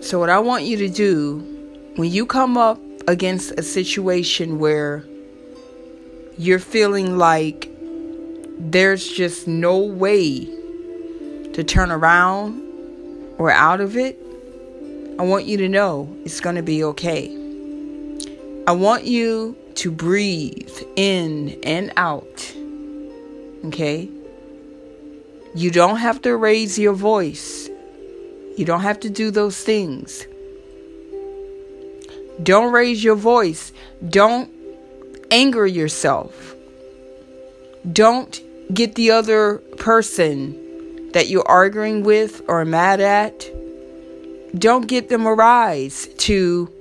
[0.00, 1.38] So, what I want you to do
[1.96, 5.02] when you come up against a situation where
[6.36, 7.70] you're feeling like
[8.58, 10.44] there's just no way
[11.54, 12.60] to turn around
[13.38, 14.20] or out of it,
[15.18, 17.34] I want you to know it's going to be okay.
[18.66, 22.54] I want you to breathe in and out.
[23.64, 24.10] Okay?
[25.54, 27.70] You don't have to raise your voice.
[28.58, 30.26] You don't have to do those things.
[32.42, 33.72] Don't raise your voice.
[34.08, 34.50] Don't
[35.30, 36.54] anger yourself.
[37.92, 38.40] Don't
[38.72, 43.48] get the other person that you're arguing with or mad at.
[44.54, 46.72] Don't get them a rise to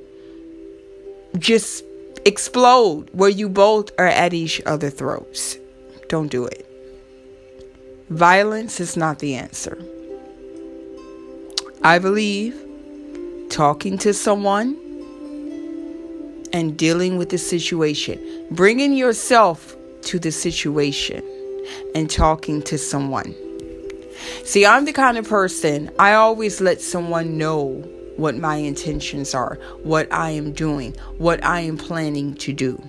[1.37, 1.83] just
[2.25, 5.57] explode where you both are at each other throats.
[6.09, 6.65] Don't do it.
[8.09, 9.77] Violence is not the answer.
[11.83, 12.55] I believe
[13.49, 14.77] talking to someone
[16.57, 21.23] and dealing with the situation, bringing yourself to the situation
[21.93, 23.35] and talking to someone.
[24.43, 27.83] See, I'm the kind of person I always let someone know
[28.15, 32.81] what my intentions are, what I am doing, what I am planning to do.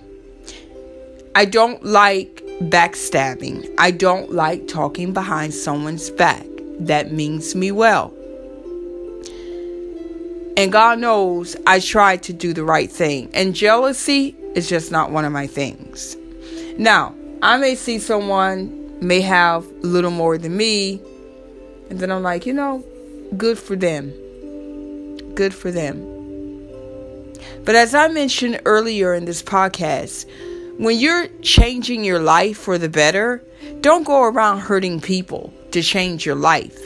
[1.35, 3.71] I don't like backstabbing.
[3.77, 6.47] I don't like talking behind someone's back.
[6.81, 8.15] That means me well.
[10.59, 13.31] And God knows I tried to do the right thing.
[13.33, 16.17] And jealousy is just not one of my things.
[16.77, 21.01] Now, I may see someone may have a little more than me,
[21.91, 22.85] and then I'm like, you know,
[23.37, 24.11] good for them.
[25.37, 26.01] Good for them.
[27.65, 30.27] But as I mentioned earlier in this podcast,
[30.77, 33.45] when you're changing your life for the better,
[33.81, 36.79] don't go around hurting people to change your life.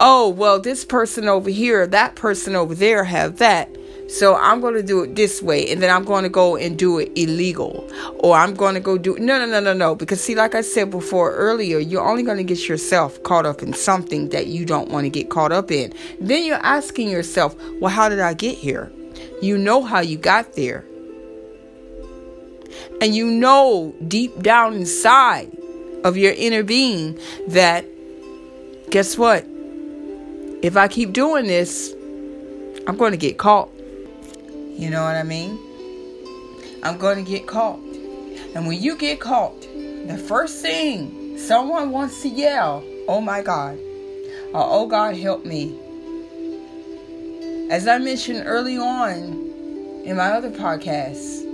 [0.00, 3.68] Oh, well, this person over here, that person over there have that.
[4.08, 6.78] So I'm going to do it this way, and then I'm going to go and
[6.78, 9.96] do it illegal, or I'm going to go do no, no, no, no, no.
[9.96, 13.62] Because see, like I said before earlier, you're only going to get yourself caught up
[13.62, 15.92] in something that you don't want to get caught up in.
[16.20, 18.92] Then you're asking yourself, well, how did I get here?
[19.42, 20.84] You know how you got there,
[23.00, 25.50] and you know deep down inside
[26.04, 27.18] of your inner being
[27.48, 27.84] that
[28.90, 29.44] guess what?
[30.62, 31.92] If I keep doing this,
[32.86, 33.70] I'm going to get caught.
[33.78, 35.58] You know what I mean?
[36.82, 37.78] I'm going to get caught.
[38.54, 43.78] And when you get caught, the first thing someone wants to yell, oh my God,
[44.52, 45.78] or oh God, help me.
[47.70, 51.44] As I mentioned early on in my other podcast,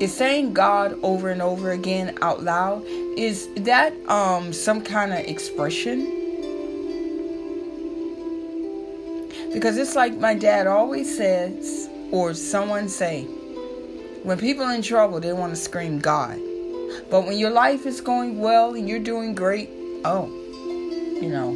[0.00, 2.84] is saying God over and over again out loud
[3.18, 6.19] is that um some kind of expression
[9.52, 13.24] because it's like my dad always says or someone say
[14.22, 16.38] when people in trouble they want to scream God
[17.10, 19.70] but when your life is going well and you're doing great
[20.04, 20.26] oh
[21.20, 21.54] you know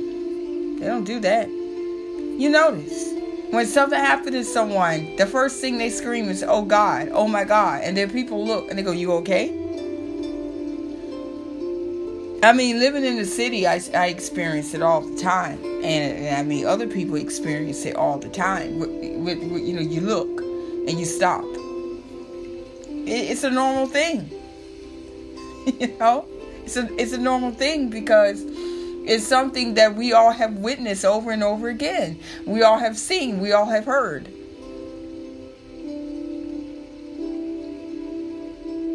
[0.78, 3.14] they don't do that you notice
[3.54, 7.44] when something happens to someone, the first thing they scream is, Oh God, oh my
[7.44, 7.82] God.
[7.84, 9.63] And then people look and they go, You okay?
[12.44, 15.58] I mean, living in the city, I, I experience it all the time.
[15.64, 18.78] And, and I mean, other people experience it all the time.
[18.78, 21.44] With, with, with, you know, you look and you stop.
[22.88, 24.30] It, it's a normal thing.
[25.80, 26.26] you know?
[26.64, 28.42] It's a, it's a normal thing because
[29.06, 32.20] it's something that we all have witnessed over and over again.
[32.46, 34.28] We all have seen, we all have heard.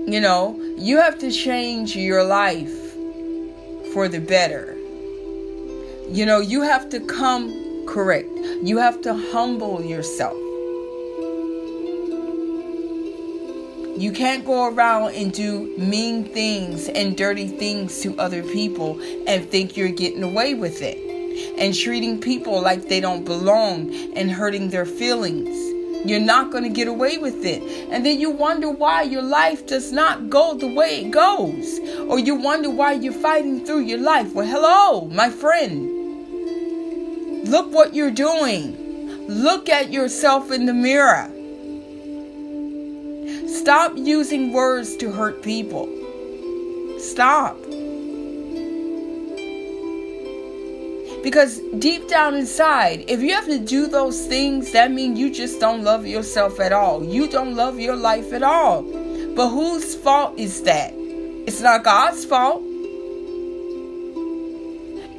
[0.08, 2.89] You know, you have to change your life
[3.94, 4.76] for the better.
[6.10, 8.30] You know, you have to come correct.
[8.64, 10.38] You have to humble yourself.
[14.00, 19.50] You can't go around and do mean things and dirty things to other people and
[19.50, 20.98] think you're getting away with it.
[21.58, 25.69] And treating people like they don't belong and hurting their feelings.
[26.06, 27.62] You're not going to get away with it.
[27.92, 31.80] And then you wonder why your life does not go the way it goes.
[32.08, 34.34] Or you wonder why you're fighting through your life.
[34.34, 35.98] Well, hello, my friend.
[37.50, 39.28] Look what you're doing.
[39.28, 41.30] Look at yourself in the mirror.
[43.48, 45.88] Stop using words to hurt people.
[47.00, 47.58] Stop.
[51.24, 55.60] Because deep down inside, if you have to do those things, that means you just
[55.60, 57.04] don't love yourself at all.
[57.04, 58.84] You don't love your life at all.
[59.36, 60.94] But whose fault is that?
[60.96, 62.64] It's not God's fault.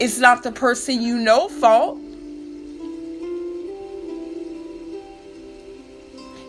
[0.01, 1.99] It's not the person you know fault.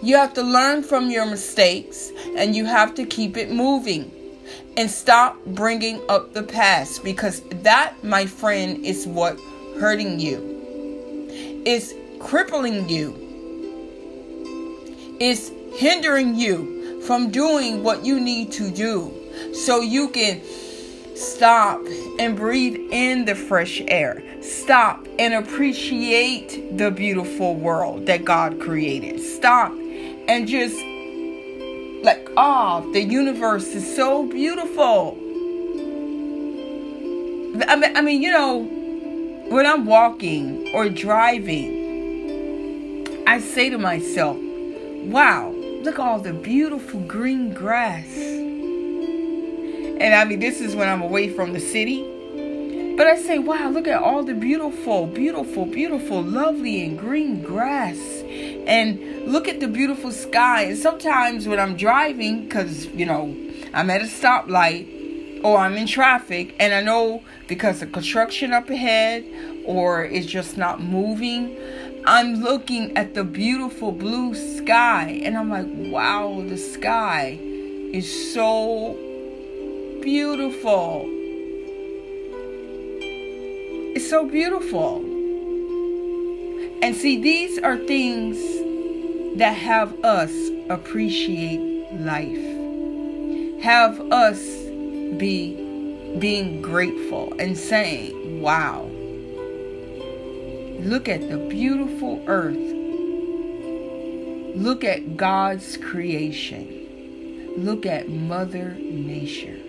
[0.04, 4.12] You have to learn from your mistakes and you have to keep it moving
[4.78, 9.40] and stop bringing up the past because that, my friend, is what
[9.80, 11.30] hurting you.
[11.66, 13.16] It's crippling you.
[15.20, 15.50] It's
[15.80, 19.14] hindering you from doing what you need to do
[19.54, 20.42] so you can
[21.16, 21.82] stop
[22.20, 24.24] and breathe in the fresh air.
[24.42, 29.20] Stop and appreciate the beautiful world that God created.
[29.20, 29.72] Stop
[30.28, 30.78] and just
[32.38, 35.18] oh, the universe is so beautiful.
[37.68, 38.60] I mean, I mean, you know,
[39.50, 41.80] when I'm walking or driving,
[43.28, 48.08] I say to myself, wow, look at all the beautiful green grass.
[50.02, 52.08] And I mean, this is when I'm away from the city.
[52.98, 57.98] But I say, wow, look at all the beautiful, beautiful, beautiful, lovely and green grass.
[58.68, 60.64] And look at the beautiful sky.
[60.64, 63.36] And sometimes when I'm driving, because, you know,
[63.74, 68.70] I'm at a stoplight or I'm in traffic and I know because of construction up
[68.70, 69.26] ahead
[69.66, 71.58] or it's just not moving,
[72.06, 78.94] I'm looking at the beautiful blue sky and I'm like, wow, the sky is so
[80.02, 81.06] beautiful.
[83.94, 85.11] It's so beautiful.
[86.82, 88.38] And see, these are things
[89.38, 90.32] that have us
[90.70, 91.60] appreciate
[91.94, 94.40] life, have us
[95.18, 95.56] be
[96.20, 98.90] being grateful and saying, wow,
[100.82, 102.58] look at the beautiful earth.
[104.56, 107.54] Look at God's creation.
[107.58, 109.60] Look at Mother Nature.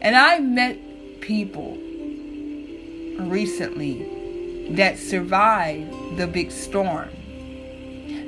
[0.00, 1.78] And I met people
[3.18, 4.06] recently
[4.70, 7.10] that survived the big storm.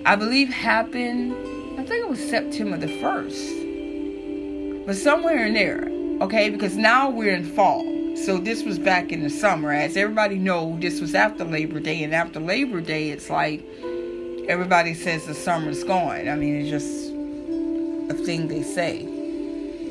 [0.07, 1.32] I believe happened,
[1.78, 4.86] I think it was September the 1st.
[4.86, 5.89] But somewhere in there,
[6.24, 7.84] okay, because now we're in fall.
[8.16, 9.72] So this was back in the summer.
[9.72, 12.03] As everybody know, this was after Labor Day.
[12.03, 13.62] And after Labor Day, it's like
[14.49, 16.28] everybody says the summer's gone.
[16.28, 17.12] I mean, it's just
[18.11, 19.07] a thing they say.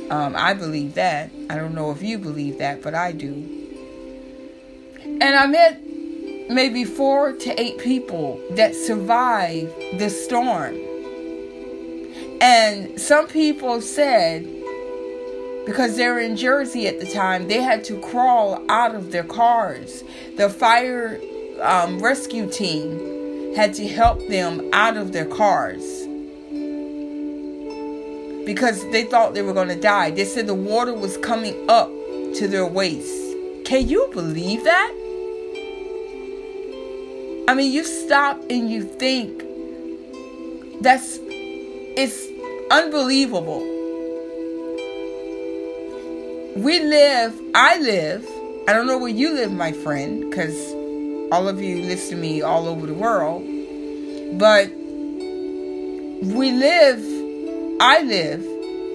[0.10, 1.30] Um, I believe that.
[1.50, 3.66] I don't know if you believe that, but I do.
[5.20, 5.82] And I met
[6.49, 10.78] maybe four to eight people that survived the storm.
[12.39, 14.43] And some people said,
[15.66, 19.24] because they were in Jersey at the time, they had to crawl out of their
[19.24, 20.03] cars.
[20.38, 21.20] The fire
[21.62, 25.84] um, rescue team had to help them out of their cars
[28.45, 30.12] because they thought they were going to die.
[30.12, 31.89] They said the water was coming up
[32.36, 33.26] to their waist.
[33.68, 34.91] Can you believe that?
[37.49, 39.43] I mean, you stop and you think
[40.82, 42.28] that's it's
[42.72, 43.59] unbelievable.
[46.55, 48.26] We live, I live,
[48.70, 50.55] I don't know where you live, my friend, because
[51.34, 53.41] all of you listen to me all over the world,
[54.39, 54.70] but
[56.24, 57.01] we live,
[57.82, 58.45] I live,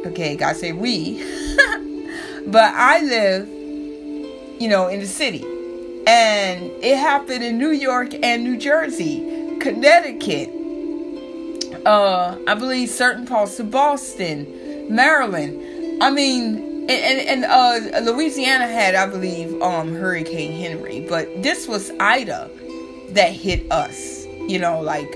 [0.07, 1.19] okay, God say we,
[2.47, 3.62] but I live,
[4.63, 5.43] you know, in the city.
[6.07, 10.51] And it happened in New York and New Jersey, Connecticut,
[11.85, 16.01] uh, I believe certain parts of Boston, Maryland.
[16.01, 16.59] I mean,
[16.89, 22.49] and, and, and uh, Louisiana had, I believe, um, Hurricane Henry, but this was Ida
[23.11, 25.13] that hit us, you know, like,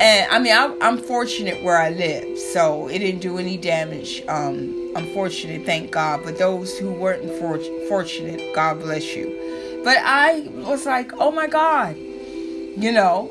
[0.00, 4.22] and I mean, I, I'm fortunate where I live, so it didn't do any damage.
[4.28, 6.22] Um, I'm fortunate, thank God.
[6.24, 9.80] But those who weren't for, fortunate, God bless you.
[9.84, 13.30] But I was like, oh my God, you know,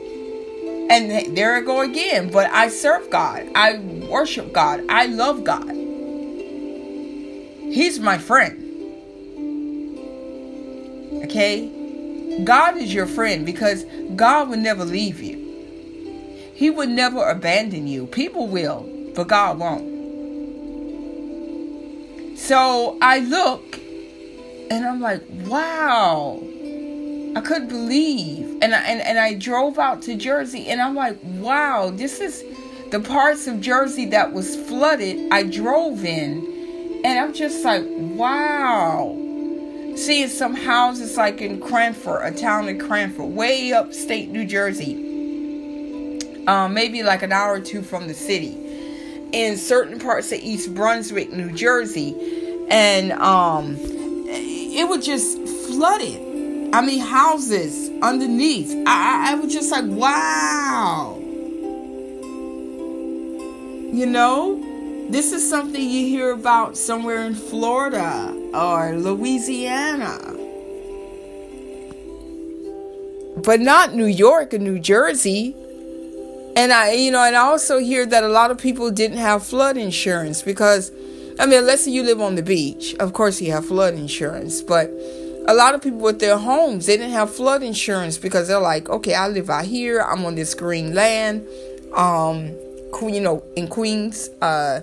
[0.90, 2.30] and there I go again.
[2.30, 3.48] But I serve God.
[3.56, 3.78] I
[4.10, 4.84] worship God.
[4.90, 5.70] I love God.
[7.74, 8.60] He's my friend.
[11.24, 11.72] Okay?
[12.44, 13.86] God is your friend because
[14.16, 15.40] God will never leave you.
[16.54, 18.06] He would never abandon you.
[18.08, 19.93] People will, but God won't.
[22.44, 23.78] So I look
[24.70, 26.44] and I'm like, wow.
[27.38, 28.58] I couldn't believe.
[28.62, 32.44] And I, and, and I drove out to Jersey and I'm like, wow, this is
[32.92, 35.32] the parts of Jersey that was flooded.
[35.32, 39.18] I drove in and I'm just like, wow.
[39.96, 44.96] Seeing some houses like in Cranford, a town in Cranford, way upstate New Jersey.
[46.48, 48.63] Um, maybe like an hour or two from the city.
[49.34, 52.16] In certain parts of East Brunswick, New Jersey.
[52.70, 56.34] And um, it was just flooded
[56.74, 58.74] I mean, houses underneath.
[58.88, 61.20] I, I was just like, wow.
[63.94, 70.18] You know, this is something you hear about somewhere in Florida or Louisiana.
[73.38, 75.56] But not New York and New Jersey.
[76.56, 79.46] And I, you know, and I also hear that a lot of people didn't have
[79.46, 80.92] flood insurance because,
[81.40, 84.62] I mean, unless you live on the beach, of course you have flood insurance.
[84.62, 84.92] But
[85.46, 88.90] a lot of people with their homes they didn't have flood insurance because they're like
[88.90, 91.46] okay i live out here i'm on this green land
[91.94, 92.46] um
[93.02, 94.80] you know in queens uh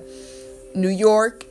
[0.74, 1.44] new york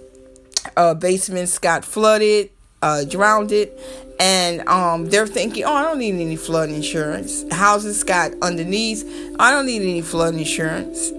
[0.77, 2.51] uh basements got flooded
[2.81, 3.77] uh drowned it.
[4.19, 7.45] And um they're thinking oh i don't need any flood insurance.
[7.51, 9.03] Houses got underneath.
[9.39, 11.11] I don't need any flood insurance.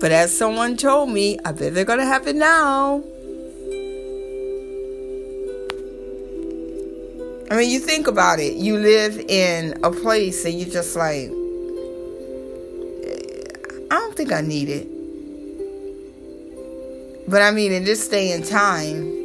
[0.00, 3.02] But as someone told me i bet they're gonna have it now.
[7.50, 8.54] I mean, you think about it.
[8.54, 11.32] You live in a place and you're just like,
[13.90, 14.86] I don't think I need it.
[17.28, 19.19] But I mean, in this day and time,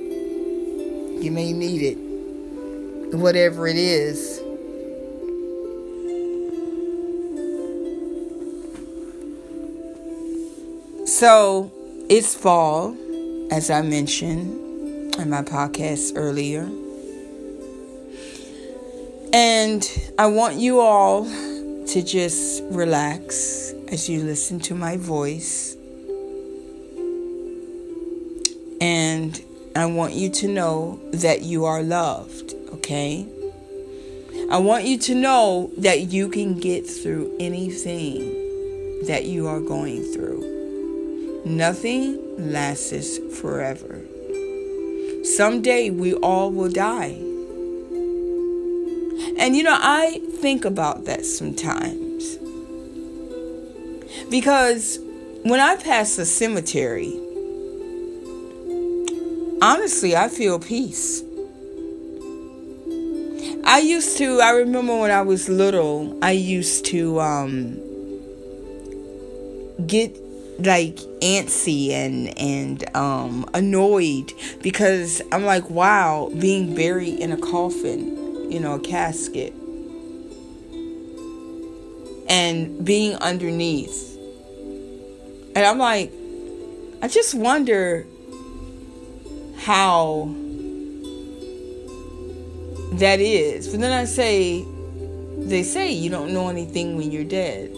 [1.26, 3.16] you may need it.
[3.18, 4.38] Whatever it is.
[11.10, 11.72] So,
[12.10, 12.96] it's fall,
[13.52, 16.70] as I mentioned in my podcast earlier.
[19.34, 19.84] And
[20.20, 25.76] I want you all to just relax as you listen to my voice.
[28.80, 29.42] And
[29.78, 33.28] I want you to know that you are loved, okay?
[34.50, 38.20] I want you to know that you can get through anything
[39.06, 41.44] that you are going through.
[41.46, 44.02] Nothing lasts forever.
[45.26, 47.18] Someday we all will die.
[49.38, 52.38] And you know, I think about that sometimes.
[54.30, 55.00] Because
[55.44, 57.20] when I pass the cemetery,
[59.66, 61.24] honestly, I feel peace.
[63.66, 67.80] I used to, I remember when I was little, I used to um,
[69.88, 70.16] get
[70.59, 78.16] like antsy and and um annoyed because I'm like wow being buried in a coffin
[78.49, 79.53] you know, a casket
[82.30, 84.18] and being underneath.
[85.55, 86.11] And I'm like,
[87.01, 88.05] I just wonder
[89.58, 90.34] how
[92.93, 93.68] that is.
[93.68, 94.66] But then I say,
[95.38, 97.72] they say you don't know anything when you're dead,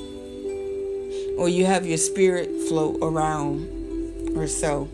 [1.38, 3.68] or you have your spirit float around,
[4.36, 4.88] or so.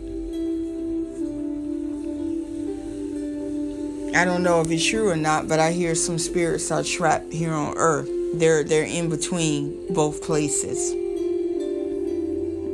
[4.14, 7.32] I don't know if it's true or not, but I hear some spirits are trapped
[7.32, 8.08] here on earth.
[8.34, 10.94] They're they're in between both places.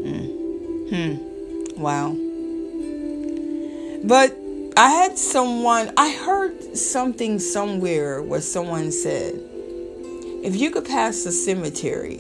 [0.05, 0.29] Mm.
[0.91, 1.81] Hmm.
[1.81, 2.30] Wow.
[4.05, 4.37] But
[4.77, 9.35] I had someone I heard something somewhere where someone said,
[10.43, 12.19] if you could pass the cemetery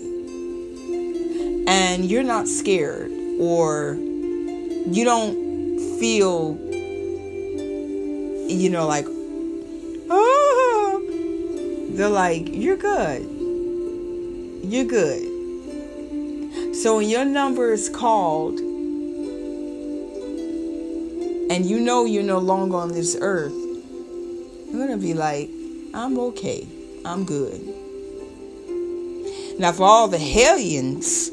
[1.66, 6.58] and you're not scared or you don't feel
[8.50, 9.06] you know, like,
[10.10, 11.02] oh,
[11.90, 13.22] they're like, you're good.
[14.64, 15.26] You're good.
[16.74, 18.58] So when your number is called
[21.50, 25.50] and you know you're no longer on this earth, you're going to be like,
[25.92, 26.66] I'm okay.
[27.04, 27.60] I'm good.
[29.58, 31.30] Now, for all the hellions,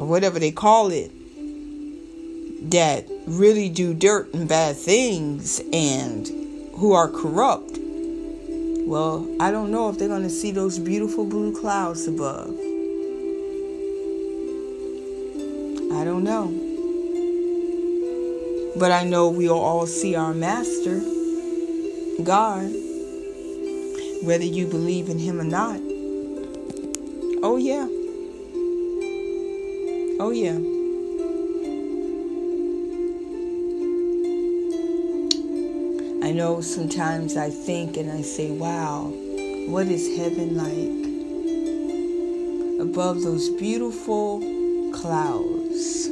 [0.00, 1.12] or whatever they call it,
[2.70, 6.26] that really do dirt and bad things and
[6.74, 7.78] who are corrupt,
[8.86, 12.50] well, I don't know if they're going to see those beautiful blue clouds above.
[15.92, 16.63] I don't know.
[18.76, 20.98] But I know we'll all see our Master,
[22.24, 22.72] God,
[24.24, 25.80] whether you believe in Him or not.
[27.40, 27.86] Oh, yeah.
[30.18, 30.58] Oh, yeah.
[36.26, 39.12] I know sometimes I think and I say, wow,
[39.68, 41.04] what is heaven like?
[42.80, 44.40] Above those beautiful
[44.92, 46.08] clouds.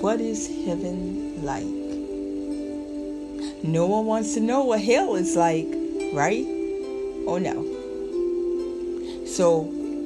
[0.00, 1.64] What is heaven like?
[3.62, 5.68] No one wants to know what hell is like,
[6.12, 6.44] right?
[7.26, 7.64] Oh no.
[9.26, 9.60] So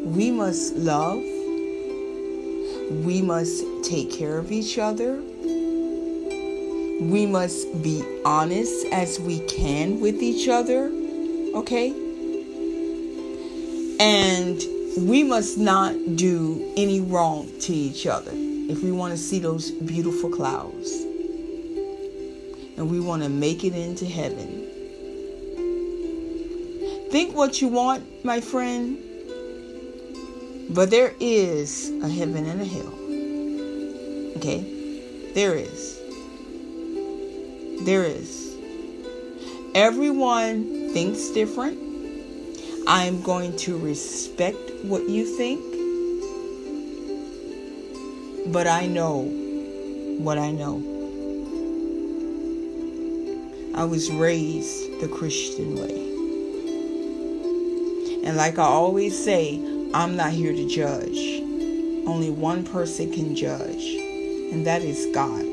[0.04, 1.22] we must love.
[3.04, 5.22] We must take care of each other
[7.00, 10.92] we must be honest as we can with each other,
[11.54, 11.90] okay?
[13.98, 14.62] And
[15.08, 19.70] we must not do any wrong to each other if we want to see those
[19.70, 21.06] beautiful clouds
[22.80, 24.66] and we want to make it into heaven.
[27.10, 28.96] Think what you want, my friend,
[30.70, 32.94] but there is a heaven and a hell.
[34.38, 35.32] Okay?
[35.34, 36.00] There is.
[37.84, 38.56] There is.
[39.74, 41.78] Everyone thinks different.
[42.88, 45.60] I'm going to respect what you think.
[48.50, 49.24] But I know
[50.18, 50.89] what I know.
[53.80, 55.96] I was raised the Christian way.
[58.28, 59.56] And like I always say,
[59.94, 61.40] I'm not here to judge.
[62.06, 63.82] Only one person can judge,
[64.52, 65.46] and that is God.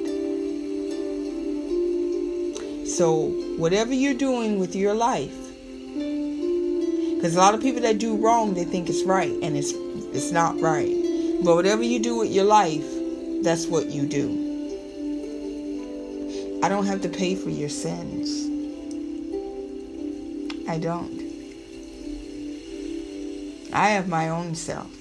[2.86, 5.38] So, whatever you're doing with your life,
[7.16, 9.72] because a lot of people that do wrong, they think it's right, and it's
[10.14, 10.94] it's not right.
[11.46, 12.86] But whatever you do with your life,
[13.42, 14.47] that's what you do.
[16.64, 18.46] I don't have to pay for your sins.
[20.68, 21.22] I don't.
[23.74, 24.92] I have my own self.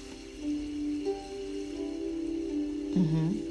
[2.95, 3.47] Mm-hmm.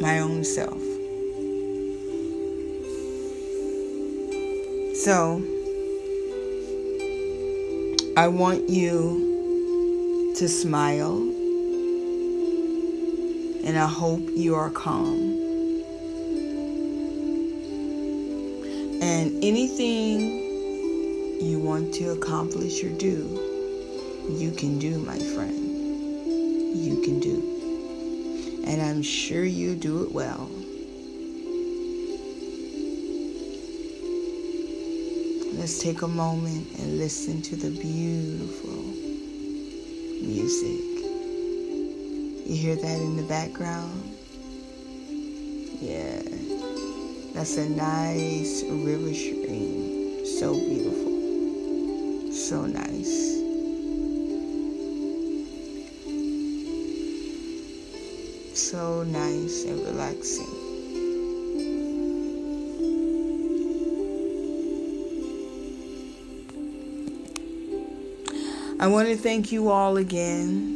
[0.00, 0.80] my own self.
[4.96, 5.42] So,
[8.16, 11.18] I want you to smile,
[13.66, 15.42] and I hope you are calm.
[19.02, 20.20] And anything
[21.42, 23.18] you want to accomplish or do,
[24.30, 25.66] you can do, my friend.
[26.74, 27.56] You can do
[28.66, 30.50] and I'm sure you do it well.
[35.58, 38.82] Let's take a moment and listen to the beautiful
[40.20, 40.95] music.
[42.46, 44.16] You hear that in the background?
[45.80, 46.22] Yeah.
[47.34, 50.24] That's a nice river stream.
[50.24, 52.32] So beautiful.
[52.32, 53.34] So nice.
[58.54, 60.46] so nice and relaxing.
[68.78, 70.75] I want to thank you all again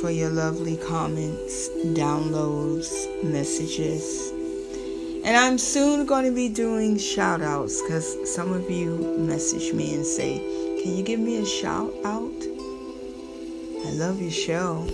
[0.00, 1.68] for your lovely comments,
[1.98, 2.88] downloads,
[3.24, 4.30] messages.
[5.24, 9.94] And I'm soon going to be doing shout outs because some of you message me
[9.94, 10.38] and say,
[10.82, 12.32] Can you give me a shout out?
[13.86, 14.86] I love your show.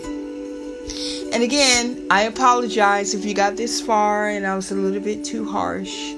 [1.33, 5.23] And again, I apologize if you got this far and I was a little bit
[5.23, 6.15] too harsh.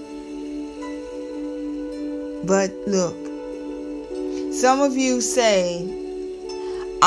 [2.45, 3.17] But look,
[4.55, 6.06] some of you say,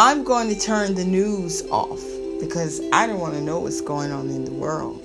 [0.02, 2.02] I'm going to turn the news off
[2.40, 5.04] because I don't want to know what's going on in the world.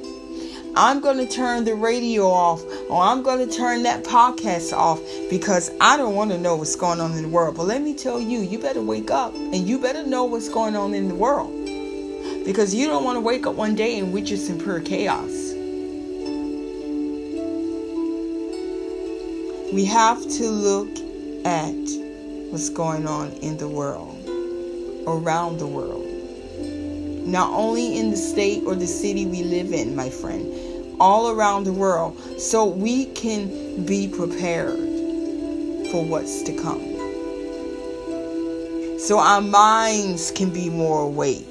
[0.77, 5.01] I'm going to turn the radio off or I'm going to turn that podcast off
[5.29, 7.57] because I don't want to know what's going on in the world.
[7.57, 10.77] But let me tell you, you better wake up and you better know what's going
[10.77, 11.51] on in the world
[12.45, 15.33] because you don't want to wake up one day and we're just in pure chaos.
[19.73, 20.97] We have to look
[21.45, 21.75] at
[22.53, 24.24] what's going on in the world,
[25.07, 26.07] around the world.
[27.27, 30.53] Not only in the state or the city we live in, my friend,
[31.01, 34.79] all around the world so we can be prepared
[35.91, 36.95] for what's to come.
[38.99, 41.47] So our minds can be more awake.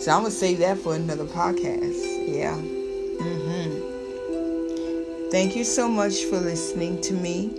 [0.00, 2.28] So I'm gonna save that for another podcast.
[2.28, 2.75] Yeah.
[5.28, 7.50] Thank you so much for listening to me.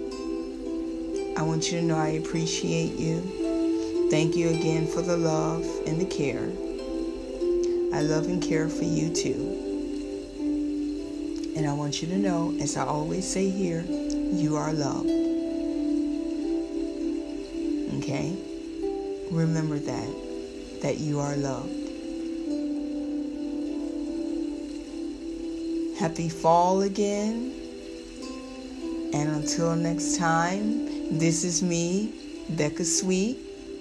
[1.36, 4.08] I want you to know I appreciate you.
[4.10, 6.50] Thank you again for the love and the care.
[7.94, 9.66] I love and care for you too.
[11.58, 15.10] And I want you to know, as I always say here, you are loved.
[17.98, 18.34] Okay?
[19.30, 21.87] Remember that, that you are loved.
[26.00, 27.54] Happy fall again.
[29.14, 32.14] And until next time, this is me,
[32.50, 33.40] Becca Sweet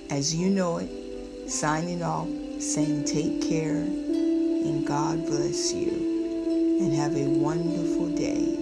[0.08, 5.90] as you know it, signing off, saying take care and God bless you
[6.80, 8.55] and have a wonderful day.